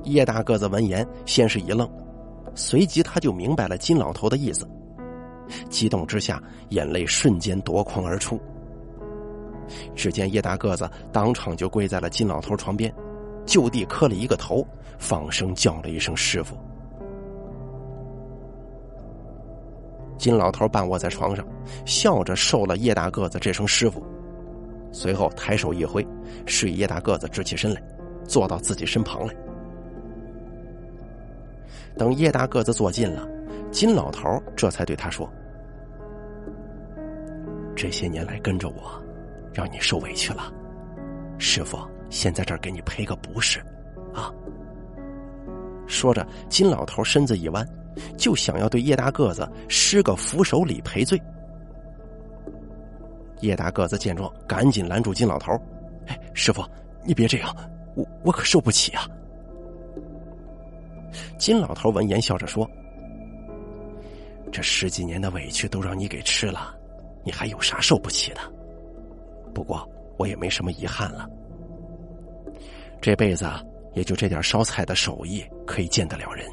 [0.04, 1.90] 叶大个子闻言，先是一愣，
[2.54, 4.70] 随即他就明白了金老头的意思，
[5.68, 8.40] 激动之下，眼泪瞬间夺眶而出。
[9.96, 12.94] 只见叶大个子当场就跪在了金老头床边，
[13.44, 14.64] 就地磕了一个头，
[15.00, 16.56] 放声叫了一声师傅。
[20.20, 21.44] 金老头半卧在床上，
[21.86, 24.04] 笑着受了叶大个子这声师傅。
[24.98, 26.04] 随后抬手一挥，
[26.48, 27.80] 示意叶大个子直起身来，
[28.28, 29.36] 坐到自己身旁来。
[31.96, 33.30] 等叶大个子坐近了，
[33.70, 35.32] 金老头这才对他说
[37.78, 39.00] ：“这些年来跟着我，
[39.54, 40.52] 让你受委屈了。
[41.38, 41.78] 师傅
[42.10, 43.60] 先在这儿给你赔个不是，
[44.16, 44.34] 啊。”
[45.86, 47.64] 说着，金老头身子一弯，
[48.18, 51.22] 就想要对叶大个子施个扶手礼赔罪。
[53.42, 55.52] 叶大个子见状，赶紧拦住金老头
[56.08, 56.64] ：“哎，师傅，
[57.04, 57.56] 你别这样，
[57.96, 59.08] 我我可受不起啊！”
[61.38, 62.70] 金老头闻言笑着说
[64.52, 66.76] ：“这十几年的委屈都让你给吃了，
[67.24, 68.42] 你还有啥受不起的？
[69.54, 71.30] 不过我也没什么遗憾了，
[73.02, 73.50] 这辈子
[73.94, 76.46] 也就这点烧菜的手艺可以见得了人。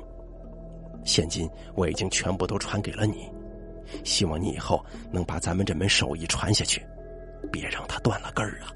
[1.05, 3.31] 现今我已经全部都传给了你。”
[4.03, 6.85] 希望你以后能把咱们这门手艺传下去，
[7.53, 8.73] 别让它断了根儿啊！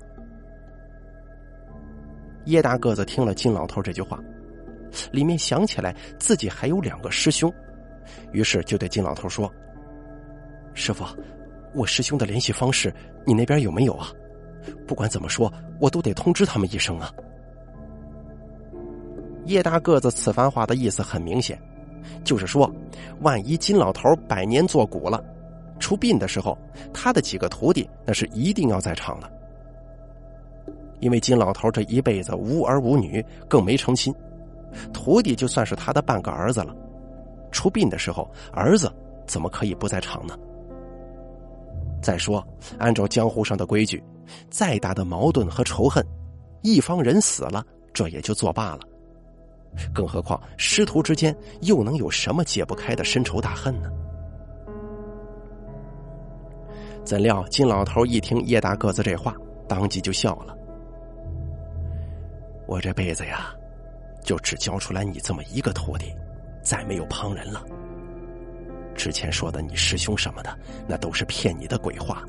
[2.44, 4.18] 叶大个子听了金老头这句话，
[5.12, 7.52] 里面想起来自己还有两个师兄，
[8.33, 9.52] 于是就对金老头说
[10.72, 11.04] ：“师傅，
[11.74, 12.94] 我师兄的联系方式
[13.26, 14.09] 你那边有没有啊？
[14.87, 17.12] 不管怎么说，我都得通知他们一声啊！”
[19.44, 21.61] 叶大个子此番话的意思很明显。
[22.25, 22.71] 就是说，
[23.21, 25.23] 万一金老头百年作古了，
[25.79, 26.57] 出殡的时候，
[26.92, 29.31] 他的几个徒弟那是一定要在场的。
[31.01, 34.12] 因为金老头这一辈子无儿无女，更没成亲，
[34.92, 36.75] 徒弟就算是他的半个儿子了。
[37.53, 38.92] 出殡的时候，儿子
[39.27, 40.37] 怎么可以不在场呢？
[42.03, 42.47] 再说，
[42.79, 44.03] 按照江湖上的规矩，
[44.51, 46.05] 再大的矛盾和仇恨，
[46.62, 48.81] 一方人死了，这也就作罢了。
[49.94, 53.90] 更何况师徒之间又能有什么解不开的深仇大恨呢？
[57.04, 59.35] 怎料金老头一听叶大个子这话，
[59.66, 60.54] 当即就笑了。
[62.66, 63.50] 我这辈子呀，
[64.22, 66.14] 就只教出来你这么一个徒弟，
[66.62, 67.64] 再没有旁人了。
[68.94, 70.54] 之前说的你师兄什么的，
[70.87, 72.24] 那都是骗你的鬼话。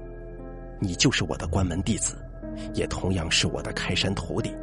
[0.79, 2.15] 你就是我的关门弟子，
[2.73, 4.55] 也同样是我的开山徒弟。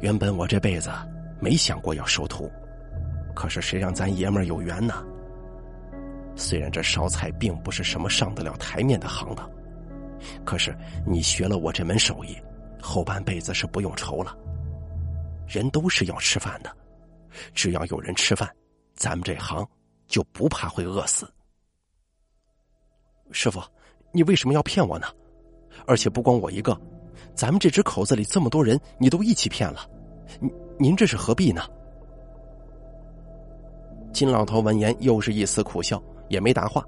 [0.00, 0.90] 原本我这辈子
[1.40, 2.50] 没想过要收徒，
[3.34, 5.04] 可是谁让咱爷们儿有缘呢？
[6.36, 9.50] 虽然这烧菜并不是什么上得了台面的行当，
[10.44, 12.36] 可是你学了我这门手艺，
[12.80, 14.36] 后半辈子是不用愁了。
[15.48, 16.70] 人都是要吃饭的，
[17.52, 18.48] 只要有人吃饭，
[18.94, 19.66] 咱们这行
[20.06, 21.28] 就不怕会饿死。
[23.32, 23.60] 师傅，
[24.12, 25.08] 你为什么要骗我呢？
[25.86, 26.78] 而且不光我一个，
[27.38, 29.88] 咱们这只口子里这么多人，你都一起骗了，
[30.40, 31.62] 您您这是何必呢？
[34.12, 36.84] 金老头闻言，又是一丝苦笑，也没答话，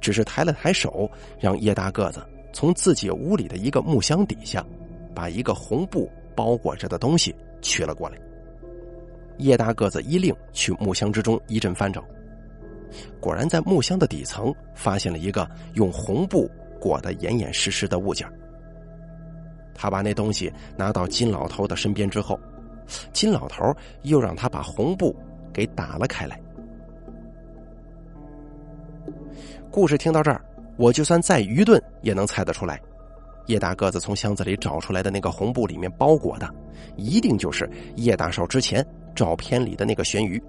[0.00, 4.64] 只是抬了抬手，让叶大个子从自己屋里的一个木箱底下，
[5.12, 7.34] 把一个红布包裹着的东西。
[7.60, 8.16] 取了过来，
[9.38, 12.04] 叶大个子一令去木箱之中一阵翻找，
[13.18, 16.48] 果然在木箱的底层发现了一个用红布
[16.80, 18.24] 裹得严严实实的物件。
[19.80, 22.38] 他把那东西拿到金老头的身边之后，
[23.12, 25.14] 金老头又让他把红布
[25.52, 26.38] 给打了开来。
[29.70, 30.44] 故事听到这儿，
[30.76, 32.80] 我就算再愚钝也能猜得出来。
[33.46, 36.52] 叶大个子从箱子里找出来的那个红布里面包裹的，
[36.96, 40.42] 一定就是叶大少之前照片里的那个咸鱼。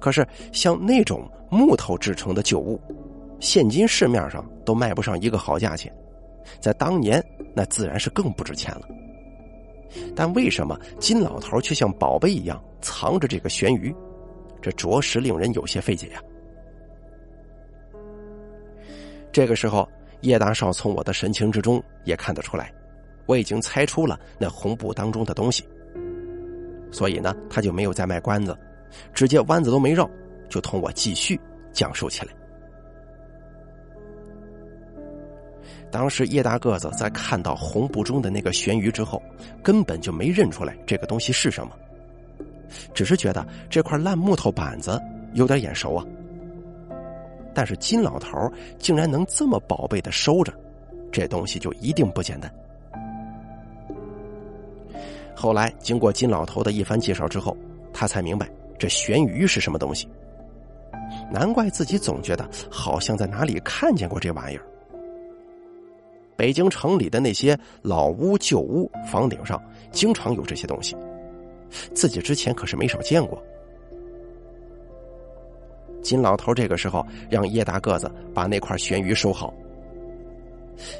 [0.00, 2.80] 可是像那种木头制成的旧物，
[3.38, 5.92] 现今市面上都卖不上一个好价钱，
[6.58, 7.24] 在当年
[7.60, 8.88] 那自然是更不值钱了。
[10.16, 13.94] 但为什么金老头却像宝贝一样藏着这个悬鱼？
[14.62, 16.22] 这着实令人有些费解呀。
[19.30, 19.86] 这个时候。
[20.22, 22.70] 叶大少从我的神情之中也看得出来，
[23.24, 25.64] 我已经猜出了那红布当中的东西，
[26.92, 28.54] 所以呢，他就没有再卖关子，
[29.14, 30.06] 直接弯子都没绕，
[30.50, 31.40] 就同我继续
[31.72, 32.34] 讲述起来。
[35.90, 39.20] 当时叶大个子在看到红布中的那个悬鱼之后，
[39.62, 41.72] 根本就没认出来这个东西是什么，
[42.94, 45.00] 只是觉得这块烂木头板子
[45.32, 46.06] 有点眼熟啊。
[47.52, 48.30] 但是金老头
[48.78, 50.52] 竟然能这么宝贝的收着，
[51.10, 52.48] 这东西就一定不简单。
[55.34, 57.56] 后来经过金老头的一番介绍之后，
[57.92, 58.48] 他才明白
[58.78, 60.08] 这悬鱼是什么东西。
[61.32, 64.64] 难怪自己总觉得好像在哪里看见过这玩意儿。
[66.40, 70.96] 北京城里的那些老屋旧屋房顶上经常有这些东西，
[71.92, 73.44] 自己之前可是没少见过。
[76.02, 79.52] 金老头这个时候让叶大个子把那块悬鱼收好。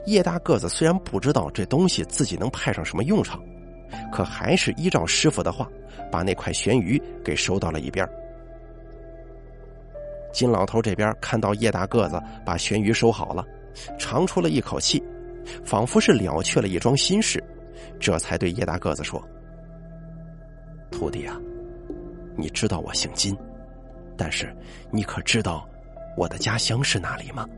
[0.04, 3.42] 叶大个子虽然不知道这东西自己能派上什么用场，
[4.12, 5.66] 可还是依照师傅的话，
[6.12, 8.06] 把那块悬鱼给收到了一边。
[10.34, 13.42] 金老头这边看到叶大个子把悬鱼收好了，
[13.98, 15.02] 长出了一口气，
[15.64, 17.42] 仿佛是了却了一桩心事，
[17.98, 19.22] 这才对叶大个子说
[20.90, 21.40] ：“徒弟啊，
[22.36, 23.36] 你知道我姓金。”
[24.16, 24.54] 但是，
[24.90, 25.66] 你可知道
[26.16, 27.48] 我的家乡是哪里吗？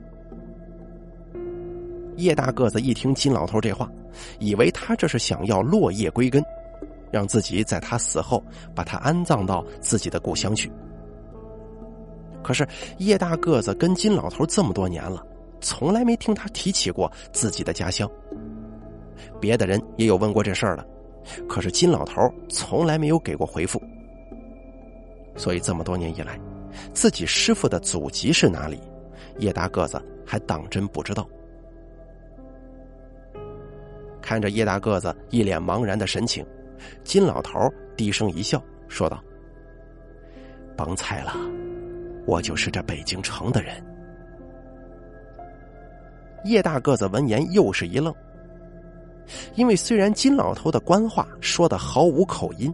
[2.16, 3.90] 叶大个子一听金老头这话，
[4.38, 6.44] 以为他这是想要落叶归根，
[7.10, 10.70] 让自己在他死后把他安葬到自己的故乡去。
[12.44, 12.66] 可是
[12.98, 15.24] 叶大个子跟金老头这么多年了，
[15.62, 18.10] 从来没听他提起过自己的家乡。
[19.40, 20.86] 别的人也有问过这事儿了，
[21.48, 22.20] 可是金老头
[22.50, 23.80] 从来没有给过回复。
[25.36, 26.38] 所以这么多年以来。
[26.94, 28.80] 自己师傅的祖籍是哪里？
[29.38, 31.28] 叶大个子还当真不知道。
[34.22, 36.46] 看着叶大个子一脸茫然的神情，
[37.04, 39.22] 金老头低声一笑，说道
[40.74, 41.34] ：“甭猜了，
[42.24, 43.84] 我就是这北京城的人。”
[46.44, 48.14] 叶大个子闻言又是一愣，
[49.54, 52.72] 因为虽然金老头的官话说的毫无口音，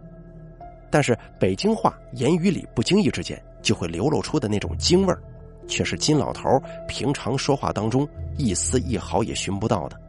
[0.89, 3.41] 但是北京话言语里不经意之间。
[3.61, 5.21] 就会流露出的那种京味儿，
[5.67, 6.49] 却是金老头
[6.87, 8.07] 平常说话当中
[8.37, 9.99] 一丝一毫也寻不到的。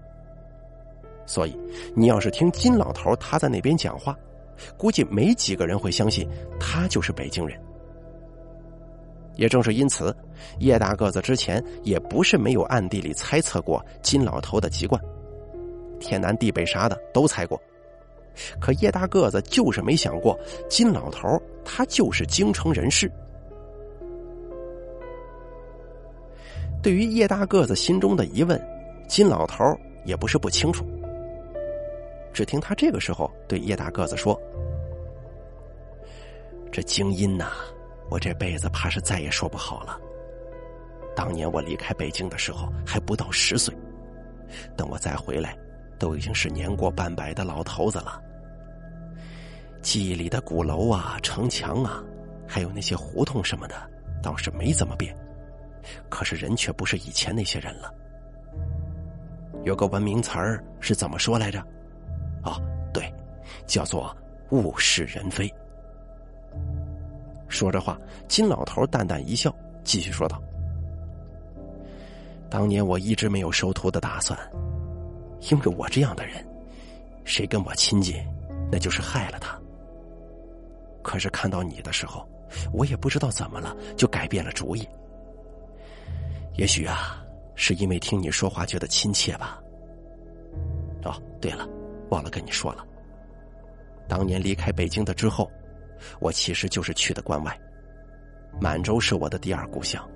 [1.27, 1.59] 所以，
[1.97, 4.17] 你要是听金老头他在那边讲话，
[4.77, 6.29] 估计没几个人会相信
[6.61, 7.61] 他就是北京人。
[9.41, 10.15] 也正是因此，
[10.59, 15.01] 叶大个子之前也不是没有暗地里猜测过金老头的籍贯，
[15.99, 17.59] 天南地北啥的都猜过。
[18.61, 20.39] 可叶大个子就是没想过，
[20.69, 23.11] 金老头他就是京城人士。
[26.83, 28.61] 对于叶大个子心中的疑问，
[29.09, 29.65] 金老头
[30.05, 30.85] 也不是不清楚。
[32.31, 34.39] 只听他这个时候对叶大个子说
[36.71, 37.53] ：“这经音呐，
[38.11, 39.99] 我这辈子怕是再也说不好了。
[41.15, 43.75] 当年我离开北京的时候还不到十岁，
[44.77, 45.57] 等我再回来，
[45.99, 48.21] 都已经是年过半百的老头子了。
[49.83, 52.03] 记忆里的鼓楼啊、城墙啊，
[52.47, 53.75] 还有那些胡同什么的，
[54.23, 55.17] 倒是没怎么变，
[56.09, 57.95] 可是人却不是以前那些人了。
[59.63, 61.61] 有个文明词儿是怎么说来着？
[62.45, 62.61] 哦，
[62.93, 63.13] 对，
[63.67, 64.17] 叫做
[64.51, 65.53] 物是人非。
[67.51, 70.41] 说着话，金老头淡淡一笑，继续说道
[72.49, 74.39] ：“当年我一直没有收徒的打算，
[75.51, 76.43] 因为我这样的人，
[77.25, 78.15] 谁跟我亲近，
[78.71, 79.61] 那就是害了他。
[81.03, 82.27] 可是看到你的时候，
[82.73, 84.89] 我也不知道怎么了，就改变了主意。
[86.55, 87.23] 也许啊，
[87.55, 89.61] 是因为听你说话觉得亲切吧。
[91.05, 91.69] 哦，对了。”
[92.11, 92.85] 忘了跟你说了，
[94.09, 95.49] 当年离开北京的之后，
[96.21, 97.59] 我其实就是去的关外。
[98.61, 100.07] 满洲是我的第二故乡，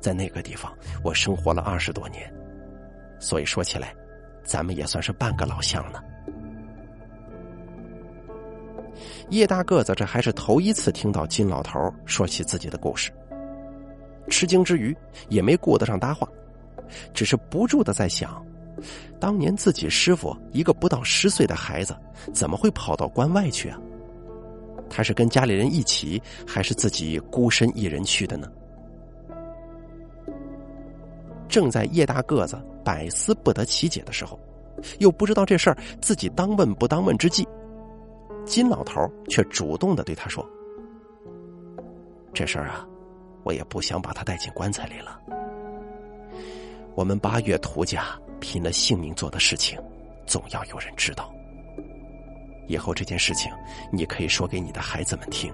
[0.00, 0.72] 在那个地方
[1.04, 2.32] 我生活了二十多年，
[3.20, 3.94] 所以说起来，
[4.42, 6.02] 咱们也算是半个老乡呢。
[9.28, 13.12] 叶大个子这还是头一次听到金老头说起自己的故事，
[14.28, 14.96] 吃惊之余
[15.28, 16.26] 也没顾得上搭话，
[17.12, 18.42] 只是不住的在想。
[19.20, 21.94] 当年自己师傅一个不到十岁的孩子，
[22.32, 23.78] 怎么会跑到关外去啊？
[24.88, 28.50] 他是跟家里人一起，还是自己孤身一人去的呢？
[31.48, 34.38] 正在叶大个子百思不得其解的时候，
[34.98, 37.46] 又不知道这事儿自己当问不当问之际，
[38.44, 40.44] 金老头却主动的对他说
[42.34, 42.86] ：“这事儿啊，
[43.44, 45.20] 我也不想把他带进棺材里了。
[46.94, 48.06] 我们八月涂家。”
[48.40, 49.76] 拼了性命做的事情，
[50.24, 51.34] 总要有人知道。
[52.68, 53.50] 以后这件事情，
[53.90, 55.52] 你可以说给你的孩子们听。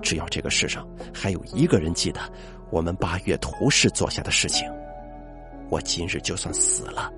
[0.00, 2.20] 只要这个世上还有一个人记得
[2.70, 4.66] 我们八月图氏做下的事情，
[5.68, 7.12] 我今日就算死了，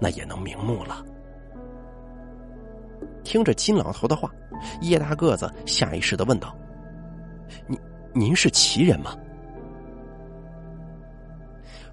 [0.00, 1.04] 那也能瞑目了。
[3.22, 4.28] 听着金老头的话，
[4.80, 6.56] 叶大个子下意识的问道
[7.68, 7.78] ：“您
[8.12, 9.16] 您是旗人吗？”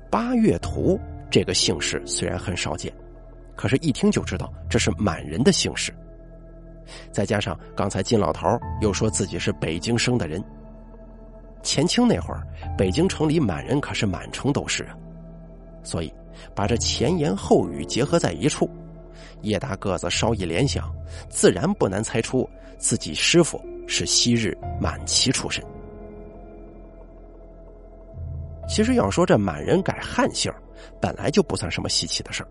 [0.10, 1.00] 八月图。
[1.32, 2.92] 这个姓氏虽然很少见，
[3.60, 5.94] 可是一听就知道这是满人的姓氏。
[7.12, 8.48] 再加上刚才金老头
[8.80, 10.42] 又说自己是北京生的人，
[11.62, 12.48] 前清那会儿，
[12.78, 14.96] 北京城里满人可是满城都是啊。
[15.84, 16.14] 所以
[16.56, 18.70] 把这前言后语结合在一处，
[19.42, 20.90] 叶大个子稍一联想，
[21.28, 25.62] 自然不难猜出自己师傅是昔日满旗出身。
[28.70, 30.50] 其实要说这满人改汉姓
[31.02, 32.50] 本来就不算什么稀奇的事儿。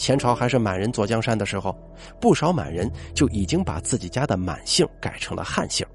[0.00, 1.76] 前朝还是满人坐江山的时候，
[2.18, 5.86] 不少满人就已经把自己家的满姓改成了汉姓。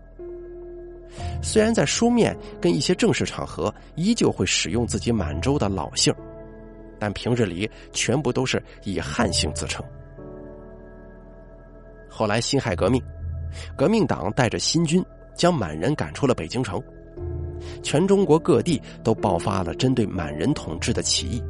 [1.41, 6.13] 虽然在书面跟一些正式场合依旧会使用自己满洲的老姓，
[6.99, 9.83] 但平日里全部都是以汉姓自称。
[12.07, 13.01] 后来辛亥革命，
[13.75, 15.03] 革命党带着新军
[15.35, 16.79] 将满人赶出了北京城。
[17.81, 21.43] 全中国各地都爆发了针对满人统治的起义，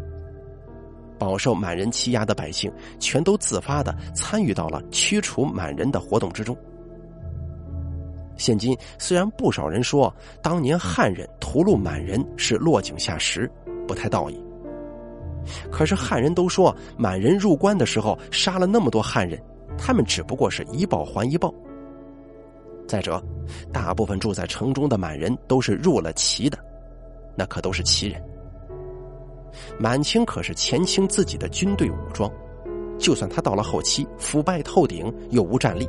[1.18, 6.56] 饱受满人欺压的百姓全都自发的参与到了驱除满人的活动之中。
[8.38, 13.50] 现今虽然不少人说当年汉人屠戮满人是落井下石，
[13.88, 14.38] 不太道义，
[15.72, 19.42] 可是汉人都说满人入关的时候杀了那么多汉人，
[19.78, 21.54] 他们只不过是一报还一报。
[22.88, 23.24] 再者，
[23.72, 26.60] 大部分住在城中的满人都是入了旗的，
[27.38, 28.22] 那可都是旗人。
[29.80, 32.32] 满清可是前清自己的军队武装，
[32.98, 35.88] 就算他到了后期腐败透顶又无战力，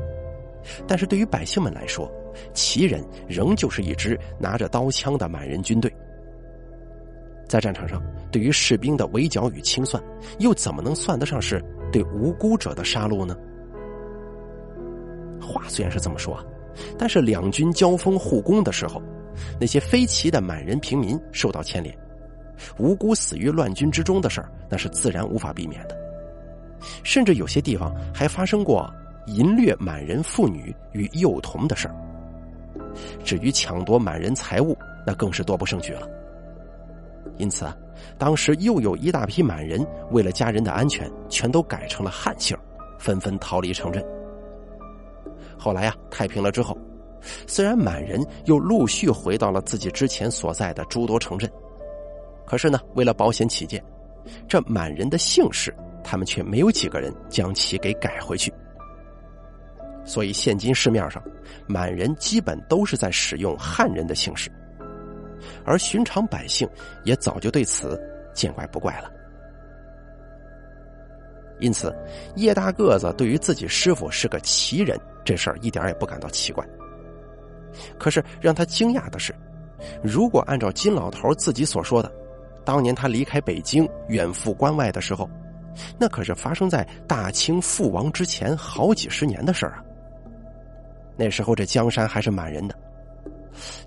[0.87, 2.11] 但是对于百姓们来说，
[2.53, 5.93] 旗人仍旧是一支拿着刀枪的满人军队。
[7.49, 8.03] 在战场上，
[8.33, 10.03] 对于士兵的围剿与清算，
[10.39, 11.62] 又怎么能算得上是
[11.93, 13.37] 对无辜者的杀戮呢？
[15.41, 16.39] 话虽然是这么说。
[16.99, 19.01] 但是两军交锋互攻的时候，
[19.59, 21.97] 那些非旗的满人平民受到牵连，
[22.79, 25.97] 无辜死于乱军之中的事儿，那是自然无法避免的。
[27.03, 28.93] 甚至有些地方还发生过
[29.27, 31.95] 淫掠满人妇女与幼童的事儿。
[33.25, 34.77] 至于抢夺满人财物，
[35.07, 36.09] 那更是多不胜举了。
[37.39, 37.77] 因此啊，
[38.17, 42.57] 当时又有一大批满人为了家人的安全，全都改成了汉姓，
[42.99, 44.03] 纷纷逃离城镇。
[45.59, 46.79] 后来呀，太平了之后，
[47.47, 51.51] 虽然满人又陆续回到了自己之前所在的诸多城镇，
[52.47, 53.82] 可是呢，为了保险起见，
[54.49, 55.74] 这满人的姓氏
[56.05, 58.53] 他们却没有几个人将其给改回去。
[60.05, 61.20] 所以，现今市面上
[61.66, 64.49] 满人基本都是在使用汉人的姓氏，
[65.64, 66.68] 而寻常百姓
[67.03, 68.01] 也早就对此
[68.32, 69.11] 见怪不怪了。
[71.59, 71.92] 因此，
[72.36, 76.64] 叶大个子对于自己师傅是个奇人这事儿一点也不感到奇怪。
[77.99, 79.34] 可是让他惊讶的是，
[80.05, 82.12] 如果按照金老头自己所说的，
[82.67, 85.31] 当年他离开北京远赴关外的时候，
[85.99, 89.85] 那可是发生在大清覆亡之前好几十年的事儿啊。
[91.17, 92.77] 那时候，这江山还是满人的。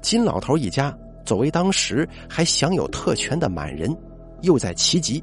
[0.01, 3.93] 金老头一家作为当时还享有特权的满人，
[4.41, 5.21] 又在旗籍，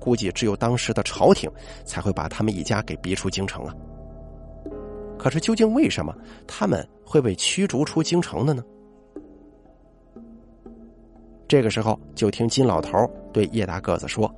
[0.00, 1.48] 估计只有当时的朝廷
[1.84, 3.74] 才会把他们一家给逼出京城啊。
[5.18, 6.14] 可是，究竟为什么
[6.46, 8.64] 他们会被驱逐出京城的呢？
[11.48, 14.32] 这个时候，就听金老头对叶大个子说：“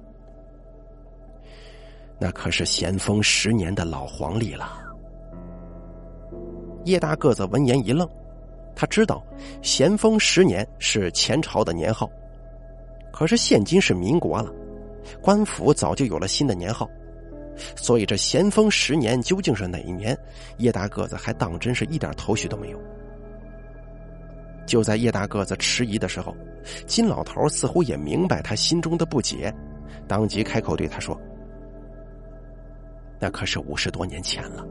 [2.20, 4.76] 那可是咸丰十年的老黄历了。”
[6.84, 8.08] 叶大个子闻言一愣，
[8.74, 9.24] 他知道
[9.62, 12.10] 咸丰十年是前朝的年号，
[13.12, 14.52] 可是现今是民国了，
[15.22, 16.88] 官府早就有了新的年号，
[17.74, 20.16] 所以这咸丰十年究竟是哪一年？
[20.58, 22.78] 叶大个子还当真是一点头绪都没有。
[24.68, 26.36] 就在叶大个子迟疑的时候，
[26.86, 29.52] 金老头似乎也明白他心中的不解，
[30.06, 31.18] 当即开口对他说
[33.18, 34.64] ：“那可是五十多年前了。”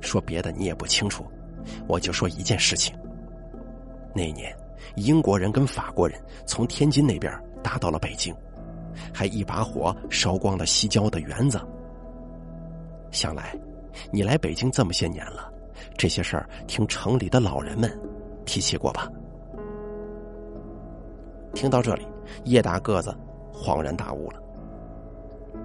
[0.00, 1.26] 说别的你也不清楚，
[1.88, 2.96] 我就说一件事情。
[4.14, 4.56] 那年，
[4.94, 6.16] 英国人跟法国人
[6.46, 8.32] 从天津那边打到了北京，
[9.12, 11.60] 还一把火烧光了西郊的园子。
[13.10, 13.58] 想来，
[14.12, 15.52] 你来北京这么些年了，
[15.98, 17.90] 这些事儿听城里的老人们
[18.44, 19.10] 提起过吧？
[21.54, 22.06] 听到这里，
[22.44, 23.14] 叶大个子
[23.52, 24.42] 恍然大悟了，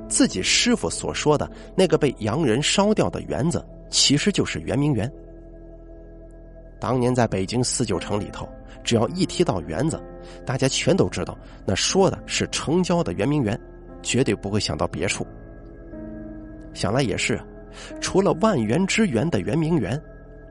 [0.08, 3.64] 自己师傅所说的那个被洋人烧掉的园子。
[3.92, 5.12] 其实就是圆明园。
[6.80, 8.48] 当年在北京四九城里头，
[8.84, 10.00] 只要一提到园子，
[10.46, 13.60] 大家全都知道那说的是城郊的圆明园，
[14.04, 15.26] 绝对不会想到别处。
[16.72, 17.42] 想来也是，
[18.00, 20.00] 除了万园之园的圆明园，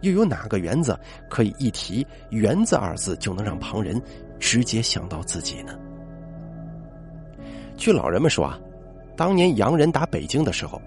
[0.02, 4.00] 又有哪个园子可以一提“园子”二字就能让旁人
[4.38, 5.74] 直接想到自己呢？
[7.76, 8.58] 据老人们说啊，
[9.16, 10.80] 当年洋人打北京的时候。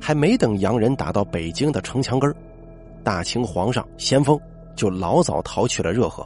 [0.00, 2.32] 还没等洋人打到北京的城墙根
[3.02, 4.38] 大清皇上咸丰
[4.76, 6.24] 就老早逃去了热河，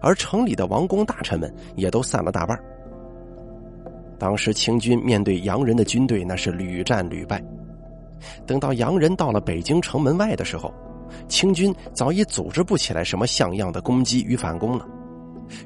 [0.00, 2.62] 而城里的王公大臣们也都散了大半。
[4.18, 7.42] 当时清军面对洋人的军队，那是屡战屡败。
[8.46, 10.70] 等到洋人到了北京城门外的时候，
[11.28, 14.86] 清军早已组织不起来什么像样的攻击与反攻了，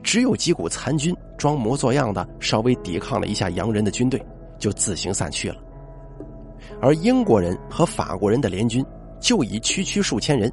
[0.03, 4.25] 只有几股残军装模作样的稍微抵抗了一下洋人的军队，
[4.59, 5.57] 就自行散去了。
[6.81, 8.85] 而英国人和法国人的联军
[9.19, 10.53] 就以区区数千人，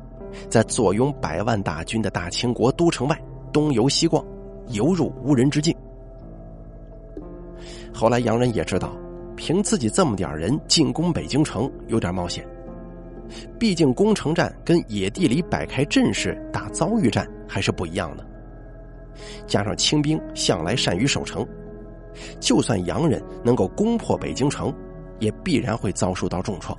[0.50, 3.22] 在坐拥百万大军的大清国都城外
[3.52, 4.24] 东游西逛，
[4.70, 5.76] 游入无人之境。
[7.94, 8.92] 后来洋人也知道，
[9.36, 12.46] 凭自己这么点人进攻北京城有点冒险，
[13.60, 18.26] 毕竟攻城战跟野地里摆开阵势打遭遇战还是不一样的。
[19.46, 21.46] 加上清兵向来善于守城，
[22.40, 24.74] 就算洋人能够攻破北京城。
[25.20, 26.78] 也必然会遭受到重创，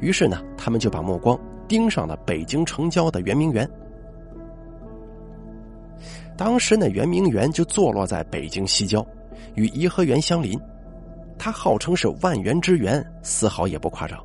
[0.00, 3.66] 于是呢，他们就把目光盯上了北京城郊的圆明园。
[6.36, 9.02] 当时呢圆明园就坐落在北京西郊，
[9.54, 10.60] 与颐和园相邻，
[11.38, 14.22] 它号称是万园之园，丝毫也不夸张。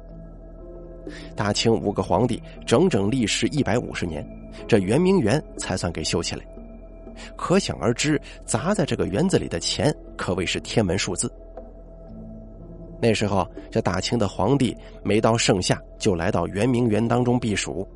[1.36, 4.28] 大清五个皇帝整整历时一百五十年，
[4.68, 6.46] 这圆明园才算给修起来，
[7.36, 11.32] 可想而知，砸在这个园子里的钱可谓是天文数字。
[13.00, 17.88] 那时候，这大清的皇帝每到盛夏就来到圆明园当中避暑，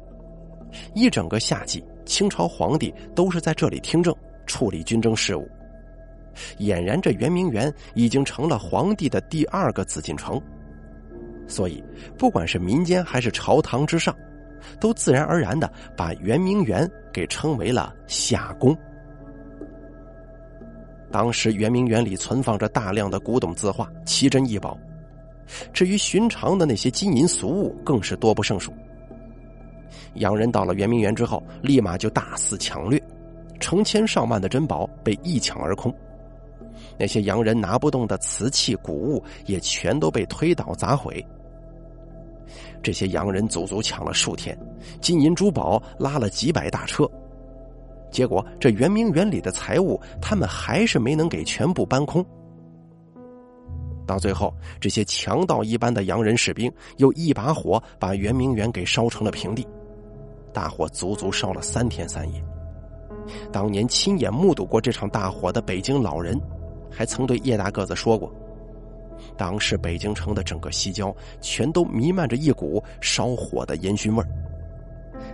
[0.94, 5.48] 一整个夏季，清朝皇帝都是在这里听政、处理军政事务。
[6.60, 10.40] 俨然，这圆明园已经成了皇帝的第二个紫禁城，
[11.52, 11.84] 所以，
[12.18, 14.16] 不管是民间还是朝堂之上，
[14.80, 18.76] 都自然而然的把圆明园给称为了夏宫。
[21.12, 24.80] 当时，圆明园里存放着大量的古董字画、奇珍异宝。
[25.74, 28.72] 至于寻常的那些金银俗物，更是多不胜数。
[30.14, 33.02] 洋人到了圆明园之后，立马就大肆抢掠，
[33.60, 35.94] 成千上万的珍宝被一抢而空。
[36.98, 41.26] 那些洋人拿不动的瓷器古物，也全都被推倒砸毁。
[42.82, 44.58] 这些洋人足足抢了数天，
[45.00, 47.10] 金银珠宝拉了几百大车，
[48.12, 52.26] 结果这圆明园里的财物，他们还是没能给全部搬空。
[54.08, 59.66] 到最后，这些强盗一般的洋人士兵又一把火把圆明园给烧成了平地，
[60.52, 62.44] 大火足足烧了三天三夜。
[63.52, 66.38] 当年亲眼目睹过这场大火的北京老人，
[66.90, 68.34] 还曾对叶大个子说过，
[69.38, 74.28] 当时北京城的整个西郊全都弥漫着一股烧火的烟熏味儿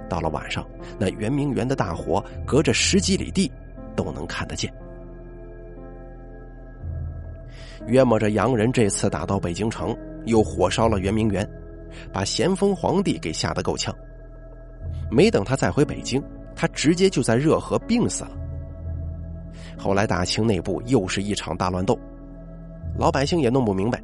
[0.10, 0.66] 到了晚上，
[0.98, 3.52] 那圆明园的大火隔着十几里地
[3.96, 4.74] 都能看得见。
[7.88, 9.96] 约摸着洋人这次打到北京城，
[10.26, 11.48] 又火烧了圆明园，
[12.12, 13.96] 把咸丰皇帝给吓得够呛。
[15.10, 16.22] 没等他再回北京，
[16.56, 18.32] 他直接就在热河病死了。
[19.78, 21.98] 后来大清内部又是一场大乱斗，
[22.98, 24.02] 老百姓也弄不明白，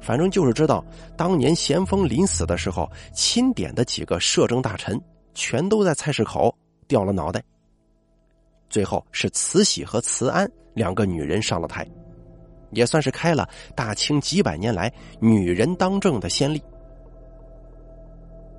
[0.00, 0.84] 反正就是知道
[1.16, 5.00] 当年咸丰临死的时候，钦点的几个摄政大臣
[5.34, 6.54] 全都在菜市口
[6.86, 7.42] 掉了脑袋。
[8.68, 11.86] 最后是慈禧和慈安两个女人上了台。
[12.72, 16.60] 也算是开了大清几百年来女人当政的先例。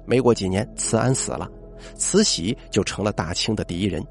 [0.05, 1.47] 没过几年，慈安死了，
[1.95, 4.03] 慈禧就成了大清的第一人。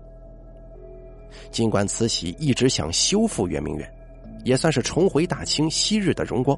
[1.51, 3.91] 尽管慈禧一直想修复圆明园，
[4.47, 6.57] 也算是重回大清昔日的荣光，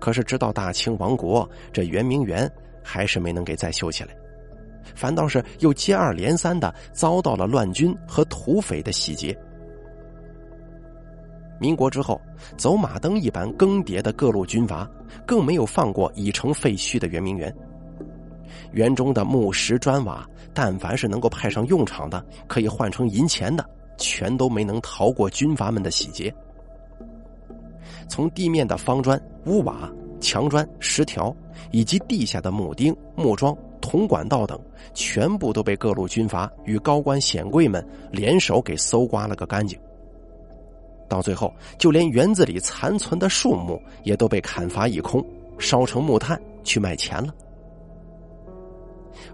[0.00, 2.50] 可是直到大清亡国，这圆明园
[2.82, 4.10] 还是没能给再修起来，
[4.96, 9.38] 反倒是又接二连三的遭到了乱军和土匪的洗劫。
[11.60, 12.20] 民国之后，
[12.56, 14.90] 走马灯一般更迭的各路军阀，
[15.24, 17.54] 更没有放过已成废墟的圆明园。
[18.72, 23.64] 园中的木石砖瓦，但凡是能够派上用场的，可以换成银钱的，
[23.96, 26.34] 全都没能逃过军阀们的洗劫。
[28.08, 29.90] 从地面的方砖、屋瓦、
[30.20, 31.34] 墙砖、石条，
[31.70, 34.58] 以及地下的木钉、木桩、铜管道等，
[34.94, 39.78] 全部都被各路军阀与高官显贵们联手给搜刮了个干净。
[41.08, 45.24] 到最后，就连园子里残存的树木也都被砍伐一空，
[45.58, 47.34] 烧成木炭去卖钱了。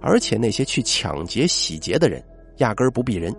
[0.00, 2.22] 而且那些去抢劫、洗劫的人，
[2.56, 3.34] 压根儿不避人，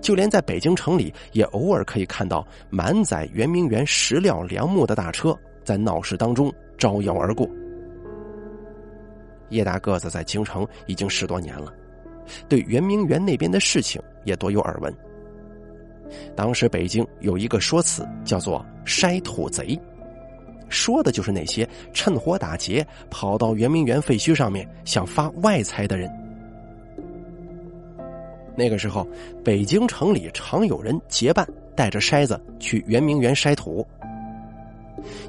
[0.00, 7.48] 就连在北京城里，也偶尔可以看到满载圆明园石料、梁木的大车在闹市当中招摇而过。
[9.50, 11.72] 叶大个子在京城已经十多年了，
[12.48, 14.94] 对圆明园那边的事情也多有耳闻。
[16.34, 19.78] 当时北京有一个说辞，叫做“筛土贼”，
[20.68, 26.10] 说的就是那些趁火打劫跑到圆明园废墟上面想发外财的人。
[28.54, 29.06] 那个时候，
[29.42, 33.86] 北京城里常有人结伴带着筛子去圆明园筛土，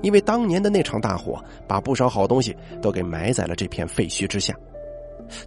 [0.01, 4.53] 因为当年的那场大火把不少好东西都给埋在了这片废墟之下，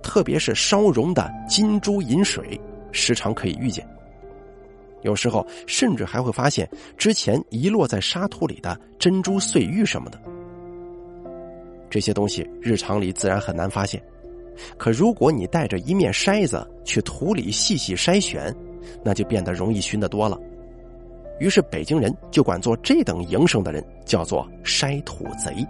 [0.03, 2.59] 特别是烧熔的金珠银水，
[2.93, 3.87] 时常可以遇见。
[5.03, 10.19] 有时候甚至还会发现之前遗落在沙土里的珍珠碎玉什么的，
[11.91, 14.03] 这些东西日常里自然很难发现。
[14.77, 18.55] 可如果你带着一面筛子去土里细细筛选，
[19.05, 20.39] 那就变得容易寻得多了。
[21.39, 25.67] 于是北京人就管做这等营生的人叫做筛土贼。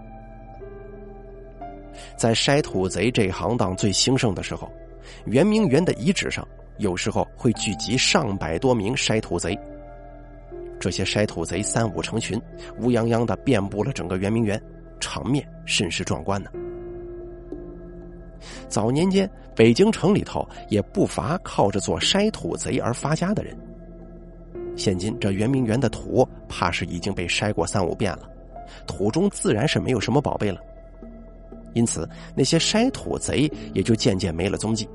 [2.16, 4.70] 在筛土贼这行当最兴盛的时候，
[5.24, 6.46] 圆明园的遗址上。
[6.78, 9.58] 有时候会聚集上百多名筛土贼，
[10.78, 12.38] 这些筛土贼三五成群，
[12.80, 14.60] 乌泱泱的遍布了整个圆明园，
[15.00, 16.50] 场面甚是壮观呢。
[18.68, 23.56] 早年间，北京城里头也不乏靠着做筛土贼而发家的人。
[24.76, 28.28] 现今这圆明园的土，怕是已经被筛过三五遍了，
[28.86, 30.60] 土中自然是没有什么宝贝了，
[31.72, 34.88] 因此那些筛土贼也就渐渐没了踪迹。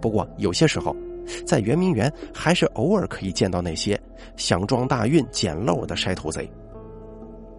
[0.00, 0.96] 不过有些时候，
[1.44, 4.00] 在圆明园还是偶尔可以见到那些
[4.36, 6.50] 想撞大运捡漏的筛土贼。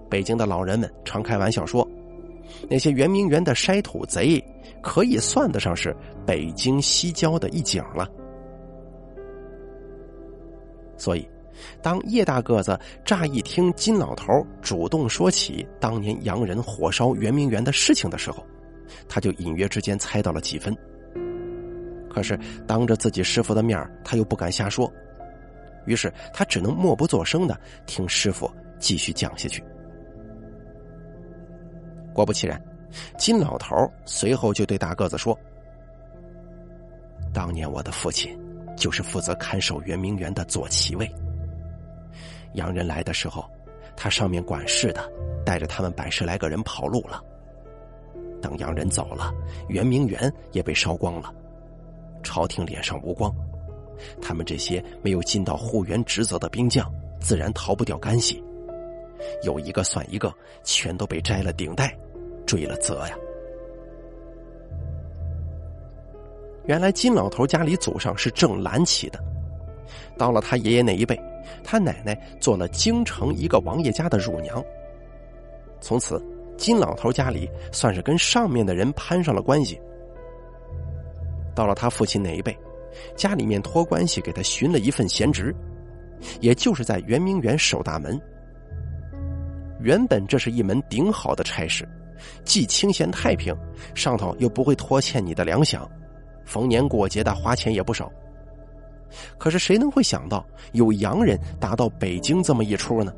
[0.09, 1.87] 北京的老人们常开玩笑说，
[2.69, 4.43] 那些圆明园的筛土贼
[4.81, 5.95] 可以算得上是
[6.25, 8.09] 北京西郊的一景了。
[10.97, 11.27] 所以，
[11.81, 18.45] 当叶大个子乍一听金老头主动说起当年洋人火烧圆明园的事情的时候，
[19.07, 20.75] 他就隐约之间猜到了几分。
[22.09, 24.91] 可是当着自己师傅的面他又不敢瞎说，
[25.85, 29.63] 于是他只能默不作声的听师傅继续讲下去。
[32.17, 32.59] 果不其然，
[33.15, 35.37] 金老头随后就对大个子说
[37.31, 38.35] ：“当年我的父亲
[38.75, 41.07] 就是负责看守圆明园的左旗卫。
[42.53, 43.47] 洋人来的时候，
[43.95, 45.07] 他上面管事的
[45.45, 47.23] 带着他们百十来个人跑路了。
[48.41, 49.31] 等洋人走了，
[49.69, 51.31] 圆明园也被烧光了。”
[52.25, 53.31] 朝廷脸上无光，
[54.19, 56.91] 他们这些没有尽到护园职责的兵将，
[57.21, 58.43] 自然逃不掉干系。
[59.43, 61.95] 有一个算一个，全都被摘了顶戴，
[62.47, 63.15] 追了责呀。
[66.65, 69.19] 原来金老头家里祖上是正蓝旗的，
[70.17, 71.17] 到了他爷爷那一辈，
[71.63, 74.61] 他奶奶做了京城一个王爷家的乳娘。
[75.79, 76.21] 从此，
[76.57, 79.79] 金老头家里算是跟上面的人攀上了关系。
[81.55, 82.57] 到了他父亲那一辈，
[83.15, 85.55] 家里面托关系给他寻了一份闲职，
[86.41, 88.19] 也就是在圆明园守大门。
[89.79, 91.87] 原本这是一门顶好的差事，
[92.43, 93.55] 既清闲太平，
[93.93, 95.87] 上头又不会拖欠你的粮饷。
[96.45, 98.09] 逢年过节的花钱也不少，
[99.37, 103.13] 可是谁能会想到有洋人打到北京这么一出呢？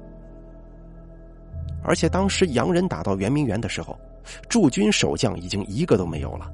[1.83, 3.97] 而且当时洋人打到圆明园的时候，
[4.49, 6.51] 驻军守将已经一个都没有了，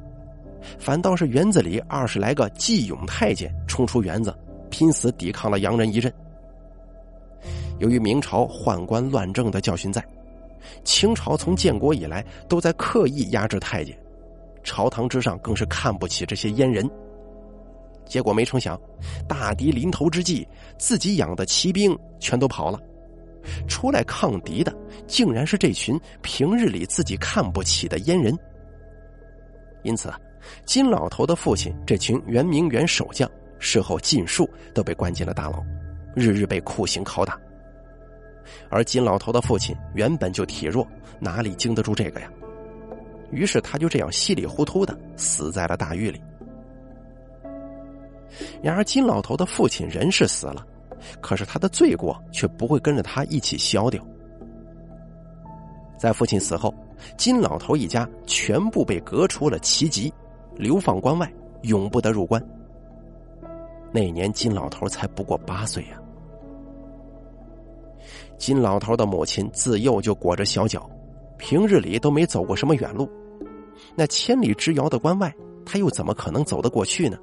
[0.78, 4.36] 反倒是园子里二十来个继勇太监冲出园子，
[4.70, 6.14] 拼死抵抗了洋人一阵。
[7.80, 10.06] 由于明朝宦官乱政的教训在，
[10.84, 13.98] 清朝从建国以来都在刻意压制太监。
[14.64, 16.90] 朝堂之上更是看不起这些阉人，
[18.04, 18.80] 结果没成想，
[19.28, 20.48] 大敌临头之际，
[20.78, 22.80] 自己养的骑兵全都跑了，
[23.68, 28.36] 出来抗敌的竟然是这群平日里自己看不起的阉人。
[29.84, 30.12] 因此，
[30.66, 35.64] 金老头的父亲这群圆明园守将事后尽数都被关进了大牢，
[36.16, 37.40] 日日被酷刑拷打。
[38.70, 40.88] 而金老头的父亲原本就体弱，
[41.20, 42.30] 哪里经得住这个呀？
[43.32, 46.22] 于是他就这样稀里糊涂的死在了大狱里。
[48.62, 50.66] 然而金老头的父亲人是死了，
[51.22, 54.06] 可是他的罪过却不会跟着他一起消掉。
[55.98, 56.74] 在父亲死后，
[57.18, 60.14] 金老头一家全部被革除了旗籍，
[60.56, 61.32] 流放关外，
[61.64, 62.42] 永不得入关。
[63.92, 66.00] 那年金老头才不过八岁呀。
[68.46, 70.88] 金老头的母亲自幼就裹着小脚。
[71.36, 73.10] 平日里都没走过什么远路，
[73.96, 75.34] 那千里之遥的关外，
[75.66, 77.18] 他又怎么可能走得过去呢？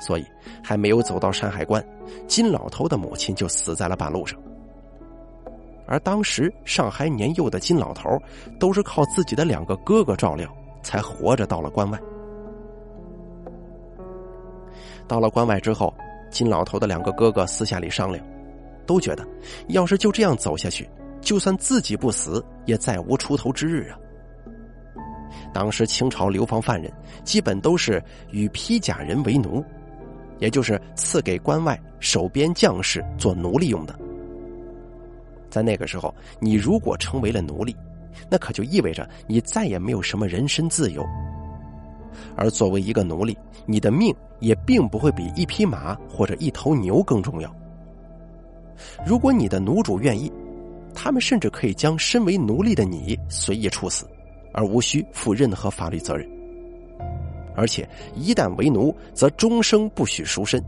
[0.00, 0.24] 所以
[0.64, 1.86] 还没有走到山海关，
[2.26, 4.40] 金老头的母亲就死在了半路上。
[5.86, 8.08] 而当时尚还年幼的金老头，
[8.58, 10.50] 都是靠自己的两个哥哥照料，
[10.82, 12.00] 才活着到了关外。
[15.06, 15.92] 到了关外之后，
[16.30, 18.24] 金老头的两个哥哥私下里商量，
[18.86, 19.26] 都觉得，
[19.68, 20.88] 要是就这样走下去。
[21.20, 23.98] 就算自己不死，也再无出头之日啊！
[25.52, 26.90] 当时清朝流放犯人，
[27.24, 29.62] 基本都是与披甲人为奴，
[30.38, 33.94] 也就是赐给关外守边将士做奴隶用的。
[35.50, 37.76] 在那个时候，你如果成为了奴隶，
[38.30, 41.06] 那可就意味着你再也没有什么人身自由。
[42.34, 47.54] 而作为一个奴隶，你的命也并不会比一匹马或者一头牛更重要。
[49.06, 50.30] 如果你的奴主愿意。
[50.92, 54.04] 他们甚至可以将身为奴隶的你随意处死，
[54.52, 56.28] 而无需负任何法律责任。
[57.54, 60.60] 而且一旦为奴，则终生不许赎身。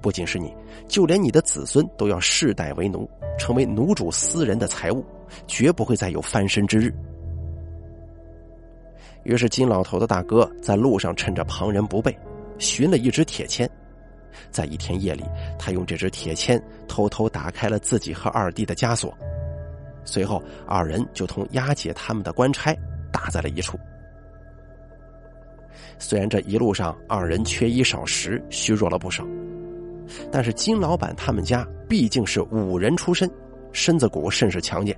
[0.00, 0.50] 不仅是你，
[0.88, 5.04] 就连你的子孙都要世代为奴，成为奴主私人的财物，
[5.46, 6.90] 绝不会再有翻身之日。
[9.24, 12.18] 于是金老头的大哥在路上趁着旁人不备，
[12.58, 13.70] 寻了一支铁签。
[14.50, 15.24] 在一天夜里，
[15.58, 19.16] 他用这支铁签偷偷打开了自己和二弟的枷锁，
[20.04, 22.76] 随后二人就同押解他们的官差
[23.12, 23.78] 打在了一处。
[25.98, 29.24] 虽然这一路上二人缺衣少食，虚弱了不少，
[30.30, 33.30] 但是金老板他们家毕竟是武人出身，
[33.72, 34.96] 身子骨甚是强健。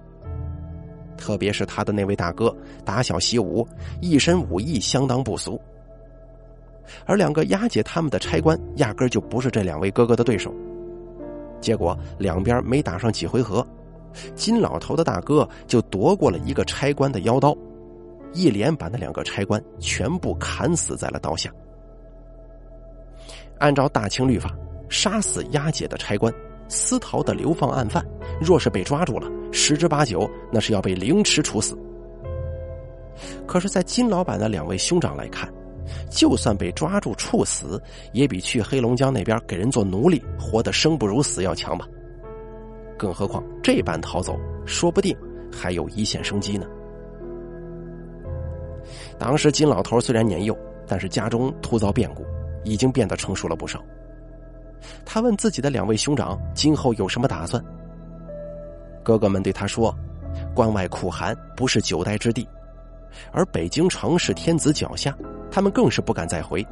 [1.17, 2.55] 特别是他的那位大哥，
[2.85, 3.67] 打小习武，
[4.01, 5.61] 一身武艺相当不俗。
[7.07, 10.55] 而两个押解他们的差官压根就不是这两位哥哥的对手，
[11.61, 13.67] 结果两边没打上几回合，
[14.35, 17.57] 金老头的大哥就夺过了一个差官的腰刀，
[18.33, 21.51] 一连把那两个差官全部砍死在了刀下。
[23.59, 24.55] 按照大清律法，
[24.89, 26.33] 杀死押解的差官、
[26.69, 28.05] 私逃的流放案犯，
[28.41, 31.79] 若是被抓住了，十之八九那是要被凌迟处死。
[33.47, 35.49] 可是，在金老板的两位兄长来看。
[36.11, 37.81] 就算被抓住处死，
[38.13, 41.87] 也比去黑龙江那边给人做奴隶，活得生不如死要强吧？
[42.97, 45.17] 更何况这般逃走，说不定
[45.53, 46.67] 还有一线生机呢。
[49.19, 50.57] 当时金老头虽然年幼，
[50.87, 52.25] 但是家中突遭变故，
[52.65, 53.83] 已经变得成熟了不少。
[55.05, 57.63] 他问自己的两位兄长，今后有什么打算？
[59.03, 59.95] 哥哥们对他说
[60.55, 62.49] ：“关外苦寒，不是久待之地，
[63.33, 65.17] 而北京城是天子脚下。”
[65.55, 66.67] 他们更是不敢再回，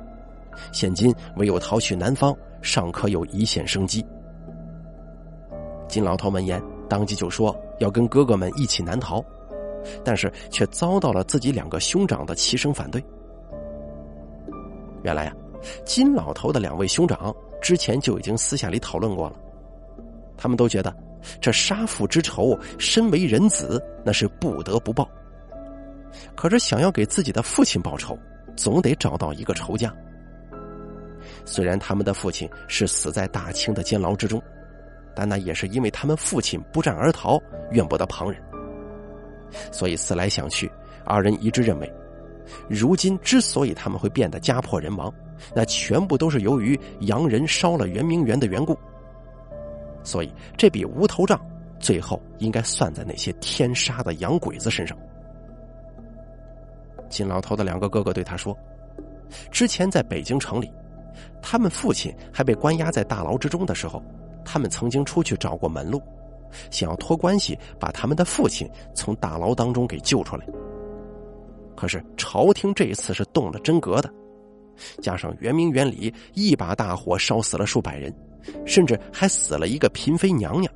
[0.72, 4.04] 现今唯有逃去南方，尚可有一线生机。
[5.86, 9.24] 金老头闻言，当即就说要跟哥哥们一起南逃，
[10.02, 13.00] 但是却遭到了自己两个兄长的齐声反对。
[15.04, 15.36] 原来啊，
[15.84, 19.36] 金老头的两位兄长之前就已经私下里讨论过了，
[20.36, 20.92] 他们都觉得
[21.40, 25.08] 这杀父之仇，身为人子那是不得不报。
[26.34, 28.18] 可是想要给自己的父亲报仇，
[28.56, 29.92] 总得找到一个仇家。
[31.44, 34.40] 虽然他们的父亲是死在大清的监牢之中，
[35.14, 37.40] 但那也是因为他们父亲不战而逃，
[37.70, 38.40] 怨不得旁人。
[39.70, 40.70] 所以思来想去，
[41.04, 41.92] 二人一致认为。
[42.68, 45.12] 如今之所以他们会变得家破人亡，
[45.54, 48.76] 那全部都是由于洋人烧了圆明园的缘故。
[50.02, 51.40] 所以这笔无头账，
[51.78, 54.96] 最后应该算在那些天杀的洋鬼子身上。
[57.12, 58.56] 金老头的两个哥哥对他说
[59.52, 60.72] ：“之前在北京城里，
[61.42, 64.02] 他们父亲还被关押在大牢之中的时候，
[64.44, 66.02] 他们曾经出去找过门路，
[66.70, 70.46] 想要托关系把他们的父亲从大牢当中给救出来。”
[71.76, 74.10] 可是朝廷这一次是动了真格的，
[75.00, 78.14] 加上圆明园里一把大火烧死了数百人，
[78.64, 80.72] 甚至还死了一个嫔妃娘娘，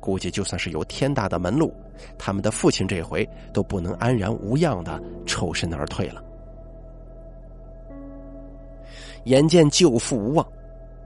[0.00, 1.72] 估计就算是有天大的门路，
[2.18, 6.24] 他们的父亲这回都不能安然无恙的抽身而退了。
[9.24, 10.46] 眼见救父无望，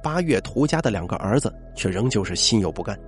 [0.01, 2.99] 八月屠家的两个儿子却仍旧是心有不甘。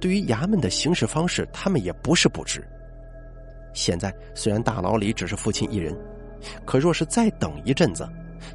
[0.00, 2.64] 对于衙门的行事方式，他们也不是不知。
[3.72, 5.96] 现在虽然大牢里只是父亲一人，
[6.64, 8.08] 可若是再等一阵子，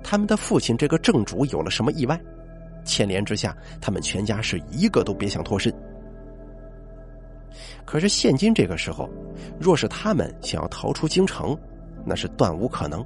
[0.03, 2.19] 他们的父亲这个正主有了什么意外，
[2.85, 5.73] 牵连之下，他们全家是一个都别想脱身。
[7.85, 9.09] 可是现今这个时候，
[9.59, 11.57] 若是他们想要逃出京城，
[12.05, 13.05] 那是断无可能。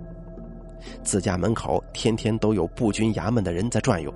[1.03, 4.13] 自家门口天天都有步军衙门的人在转悠，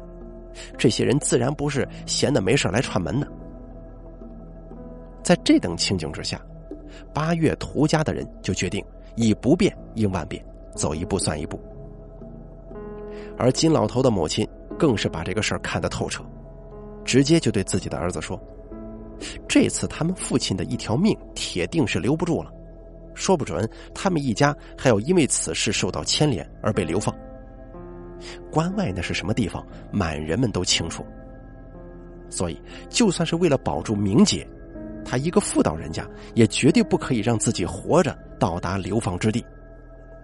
[0.77, 3.27] 这些人自然不是闲的没事来串门的。
[5.23, 6.41] 在这等情景之下。
[7.13, 8.83] 八月涂家的人就决定
[9.15, 10.43] 以不变应万变，
[10.75, 11.59] 走一步算一步。
[13.37, 14.47] 而金老头的母亲
[14.79, 16.23] 更是把这个事儿看得透彻，
[17.03, 18.39] 直接就对自己的儿子说
[19.47, 22.51] ：“这次他们父亲的一条命铁定是留不住了，
[23.13, 27.15] 说不准他们一家还要因为此事受到牵连而被流放。
[28.51, 31.05] 关外那是什么地方，满人们都清楚。
[32.29, 34.47] 所以，就算是为了保住名节。”
[35.07, 36.03] 他一个妇道人家，
[36.33, 39.45] 也绝对不可以让自己活着到达流放之地，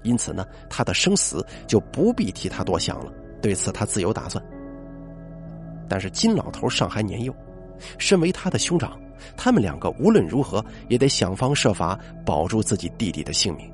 [0.02, 3.14] 因此呢，他的生死就不必替他多想了。
[3.44, 4.44] 对此，他自有打算。
[5.88, 7.32] 但是金老头尚还年幼，
[7.98, 9.00] 身为他的兄长，
[9.36, 13.72] 他们两个无论如何也得想方设法保住自己弟弟的性命。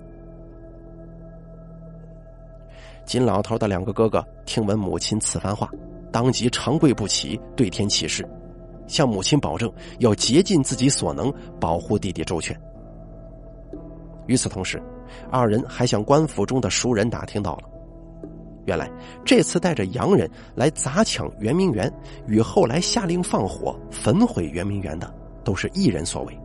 [3.06, 5.70] 金老头的两个哥哥听闻母亲此番话，
[6.12, 8.28] 当即长跪不起，对天起誓。
[8.86, 12.58] 向母亲保证要竭尽自己所能保护弟弟周全。
[14.28, 14.82] 与此同时，
[15.30, 17.64] 二人还向官府中的熟人打听到了，
[18.68, 18.92] 原来
[19.24, 21.92] 这次带着洋人来砸抢圆明园，
[22.28, 25.12] 与后来下令放火焚毁圆明园的，
[25.42, 26.38] 都是一人所为。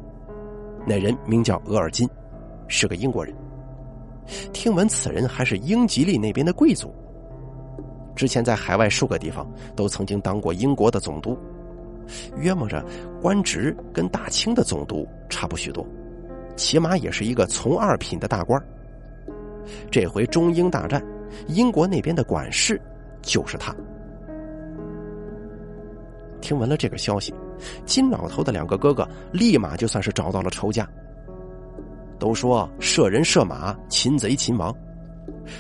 [0.87, 2.09] 那人名叫额尔金，
[2.69, 3.35] 是个英国人。
[4.53, 6.95] 听闻此人还是英吉利那边的贵族，
[8.15, 9.45] 之前在海外数个地方
[9.75, 11.37] 都曾经当过英国的总督。
[12.37, 12.85] 约摸着
[13.21, 15.85] 官职跟大清的总督差不许多，
[16.55, 18.63] 起码也是一个从二品的大官。
[19.91, 21.03] 这回中英大战，
[21.49, 22.81] 英国那边的管事
[23.21, 23.75] 就是他。
[26.41, 27.33] 听闻了这个消息，
[27.87, 30.89] 金老头的两个哥哥立马就算是找到了仇家。
[32.19, 34.75] 都说射人射马，擒贼擒王，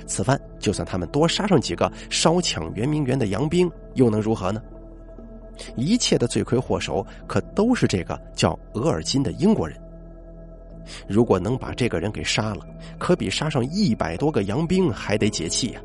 [0.06, 4.62] 此番就算他们多杀上几个烧抢圆明园的洋兵，又能如何呢？
[5.76, 9.76] 一切的罪魁祸首可都是这个叫额尔金的英国人。
[11.08, 12.66] 如果能把这个人给杀了，
[12.98, 15.80] 可比杀上一百多个洋兵还得解气呀！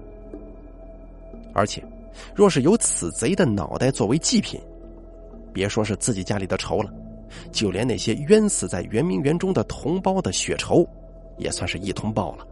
[1.53, 1.83] 而且，
[2.35, 4.59] 若是有此贼的脑袋作为祭品，
[5.53, 6.93] 别说是自己家里的仇了，
[7.51, 10.87] 就连那些冤死在圆明园中的同胞的血仇，
[11.37, 12.47] 也算是一通报了。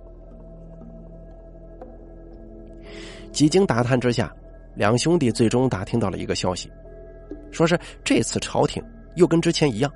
[3.32, 4.34] 几经打探之下，
[4.76, 6.72] 两兄弟最终打听到了一个消息。
[7.52, 8.84] 说是这次朝廷
[9.16, 9.91] 又跟之前一样，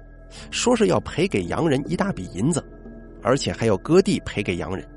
[0.52, 2.64] 说是要赔给洋人一大笔银子，
[3.22, 4.88] 而且还要割地赔给洋人。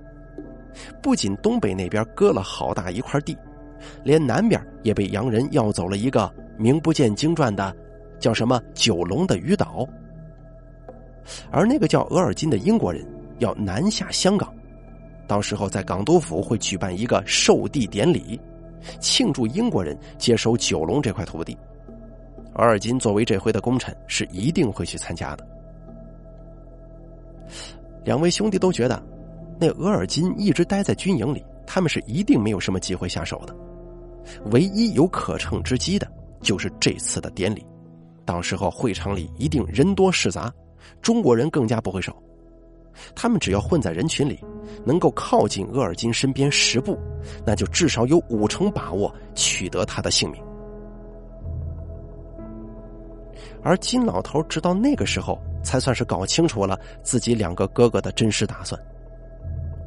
[1.03, 3.37] 不仅东北那边割了好大一块地，
[4.05, 7.74] 连南边也被洋人要走了一个名不见经传的，
[8.18, 9.87] 叫什么九龙的鱼岛。
[11.51, 13.07] 而那个叫额尔金的英国人
[13.39, 14.53] 要南下香港，
[15.26, 18.41] 到时候在港督府会举办一个授地典礼，
[18.99, 21.57] 庆祝英国人接收九龙这块土地。
[22.55, 25.47] 额尔金作为这回的功臣，是一定会去参加的。
[28.05, 29.03] 两位兄弟都觉得，
[29.59, 33.57] 那额尔金一直待在军营里，他们是一定没有什么机会下手的。
[34.53, 36.07] 唯一有可乘之机的，
[36.41, 37.67] 就是这次的典礼。
[38.25, 40.53] 到时候会场里一定人多势杂，
[41.01, 42.17] 中国人更加不会少。
[43.15, 44.39] 他们只要混在人群里，
[44.85, 46.99] 能够靠近额尔金身边十步，
[47.45, 50.43] 那就至少有五成把握取得他的性命。
[53.63, 58.81] 而金老头直到那个时候，才算是搞清楚了自己两个哥哥的真实打算。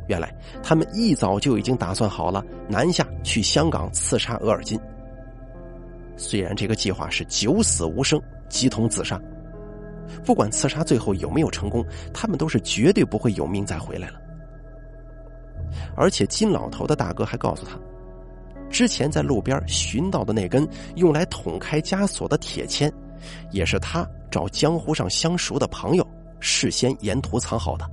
[0.08, 4.80] 原来他们一早就已经打算好了南下去香港刺杀额尔金。
[6.16, 9.20] 虽然这个计划是九死无生，鸡同自杀。
[10.24, 14.22] 不管刺杀最后有没有成功，他们都是绝对不会有命再回来了。
[15.98, 17.78] 而且金老头的大哥还告诉他，
[18.70, 20.66] 之前在路边寻到的那根
[20.96, 22.92] 用来捅开枷锁的铁签，
[23.52, 26.08] 也是他找江湖上相熟的朋友
[26.40, 27.90] 事先沿途藏好的。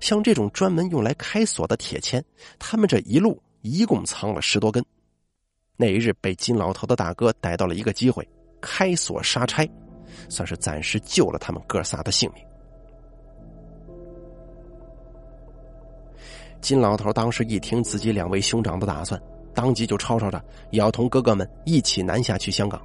[0.00, 2.22] 像这种专门用来开锁的铁签，
[2.58, 4.84] 他们这一路一共藏了十多根。
[5.76, 8.28] 那一日被金老头的大哥逮到了一个机会，
[8.60, 9.68] 开锁杀差。
[10.28, 12.42] 算是暂时救了他们哥仨的性命。
[16.60, 19.20] 金老头当时一听自己两位兄长的打算，
[19.54, 20.42] 当即就吵吵着
[20.72, 22.84] 要同哥哥们一起南下去香港。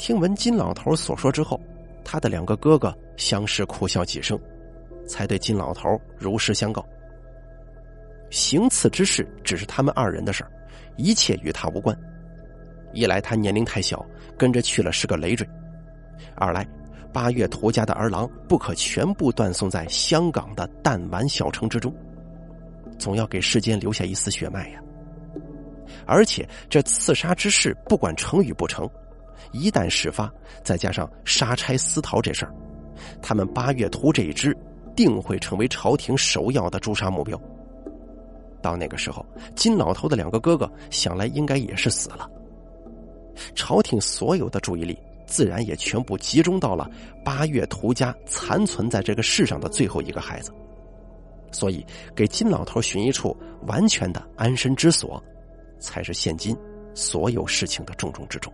[0.00, 1.60] 听闻金老头所说之后，
[2.02, 4.40] 他的两个哥哥相视苦笑几声，
[5.06, 6.82] 才对金老头如实相告：
[8.30, 10.50] 行刺之事只是他们二人的事儿，
[10.96, 11.94] 一切与他无关。
[12.94, 14.02] 一来他年龄太小，
[14.38, 15.46] 跟着去了是个累赘；
[16.34, 16.66] 二来
[17.12, 21.94] 八月屠家的儿郎不可全部断送在香港的弹丸小城之中，
[22.98, 24.80] 总要给世间留下一丝血脉呀。
[26.06, 28.88] 而且这刺杀之事不管成与不成，
[29.52, 30.32] 一旦事发，
[30.62, 32.54] 再加上杀差私逃这事儿，
[33.22, 34.56] 他们八月图这一支
[34.94, 37.40] 定会成为朝廷首要的诛杀目标。
[38.62, 39.24] 到那个时候，
[39.54, 42.28] 金老头的两个哥哥想来应该也是死了。
[43.54, 46.90] 朝廷所有的注意力自然也全部集中到了
[47.24, 50.52] 八月图家残存在这个世上的最后一个孩子，
[51.50, 53.34] 所以给金老头寻一处
[53.66, 55.22] 完全的安身之所，
[55.78, 56.54] 才是现今
[56.94, 58.52] 所有事情的重中之重。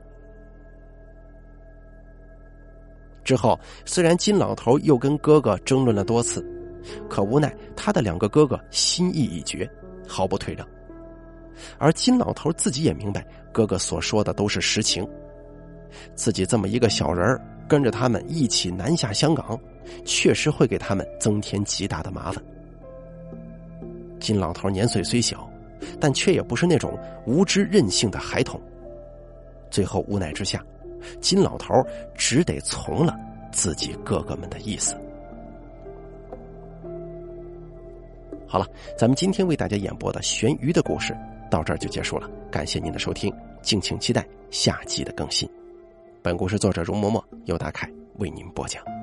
[3.27, 6.47] 之后，虽然金老头又跟哥哥争论了多次，
[7.11, 9.69] 可无奈他的两个哥哥心意已决，
[10.07, 10.65] 毫不退让。
[11.77, 15.05] 而金老头自己也明白，哥哥所说的都是实情。
[16.15, 19.59] 自己这么一个小人儿，跟着他们一起南下香港，
[20.05, 22.41] 确实会给他们增添极大的麻烦。
[24.21, 25.51] 金老头年岁虽小，
[25.99, 26.97] 但却也不是那种
[27.27, 28.61] 无知任性的孩童。
[29.69, 30.65] 最后无奈之下，
[31.21, 31.75] 金老头
[32.15, 33.19] 只得从了
[33.53, 34.97] 自己哥哥们的意思。
[38.47, 38.67] 好了，
[38.97, 41.17] 咱们今天为大家演播的悬鱼的故事。
[41.49, 43.33] 到这儿就结束了，感谢您的收听，
[43.63, 45.49] 敬请期待下集的更新。
[46.23, 48.96] 本故事作者容嬷嬷由大凯为您播讲。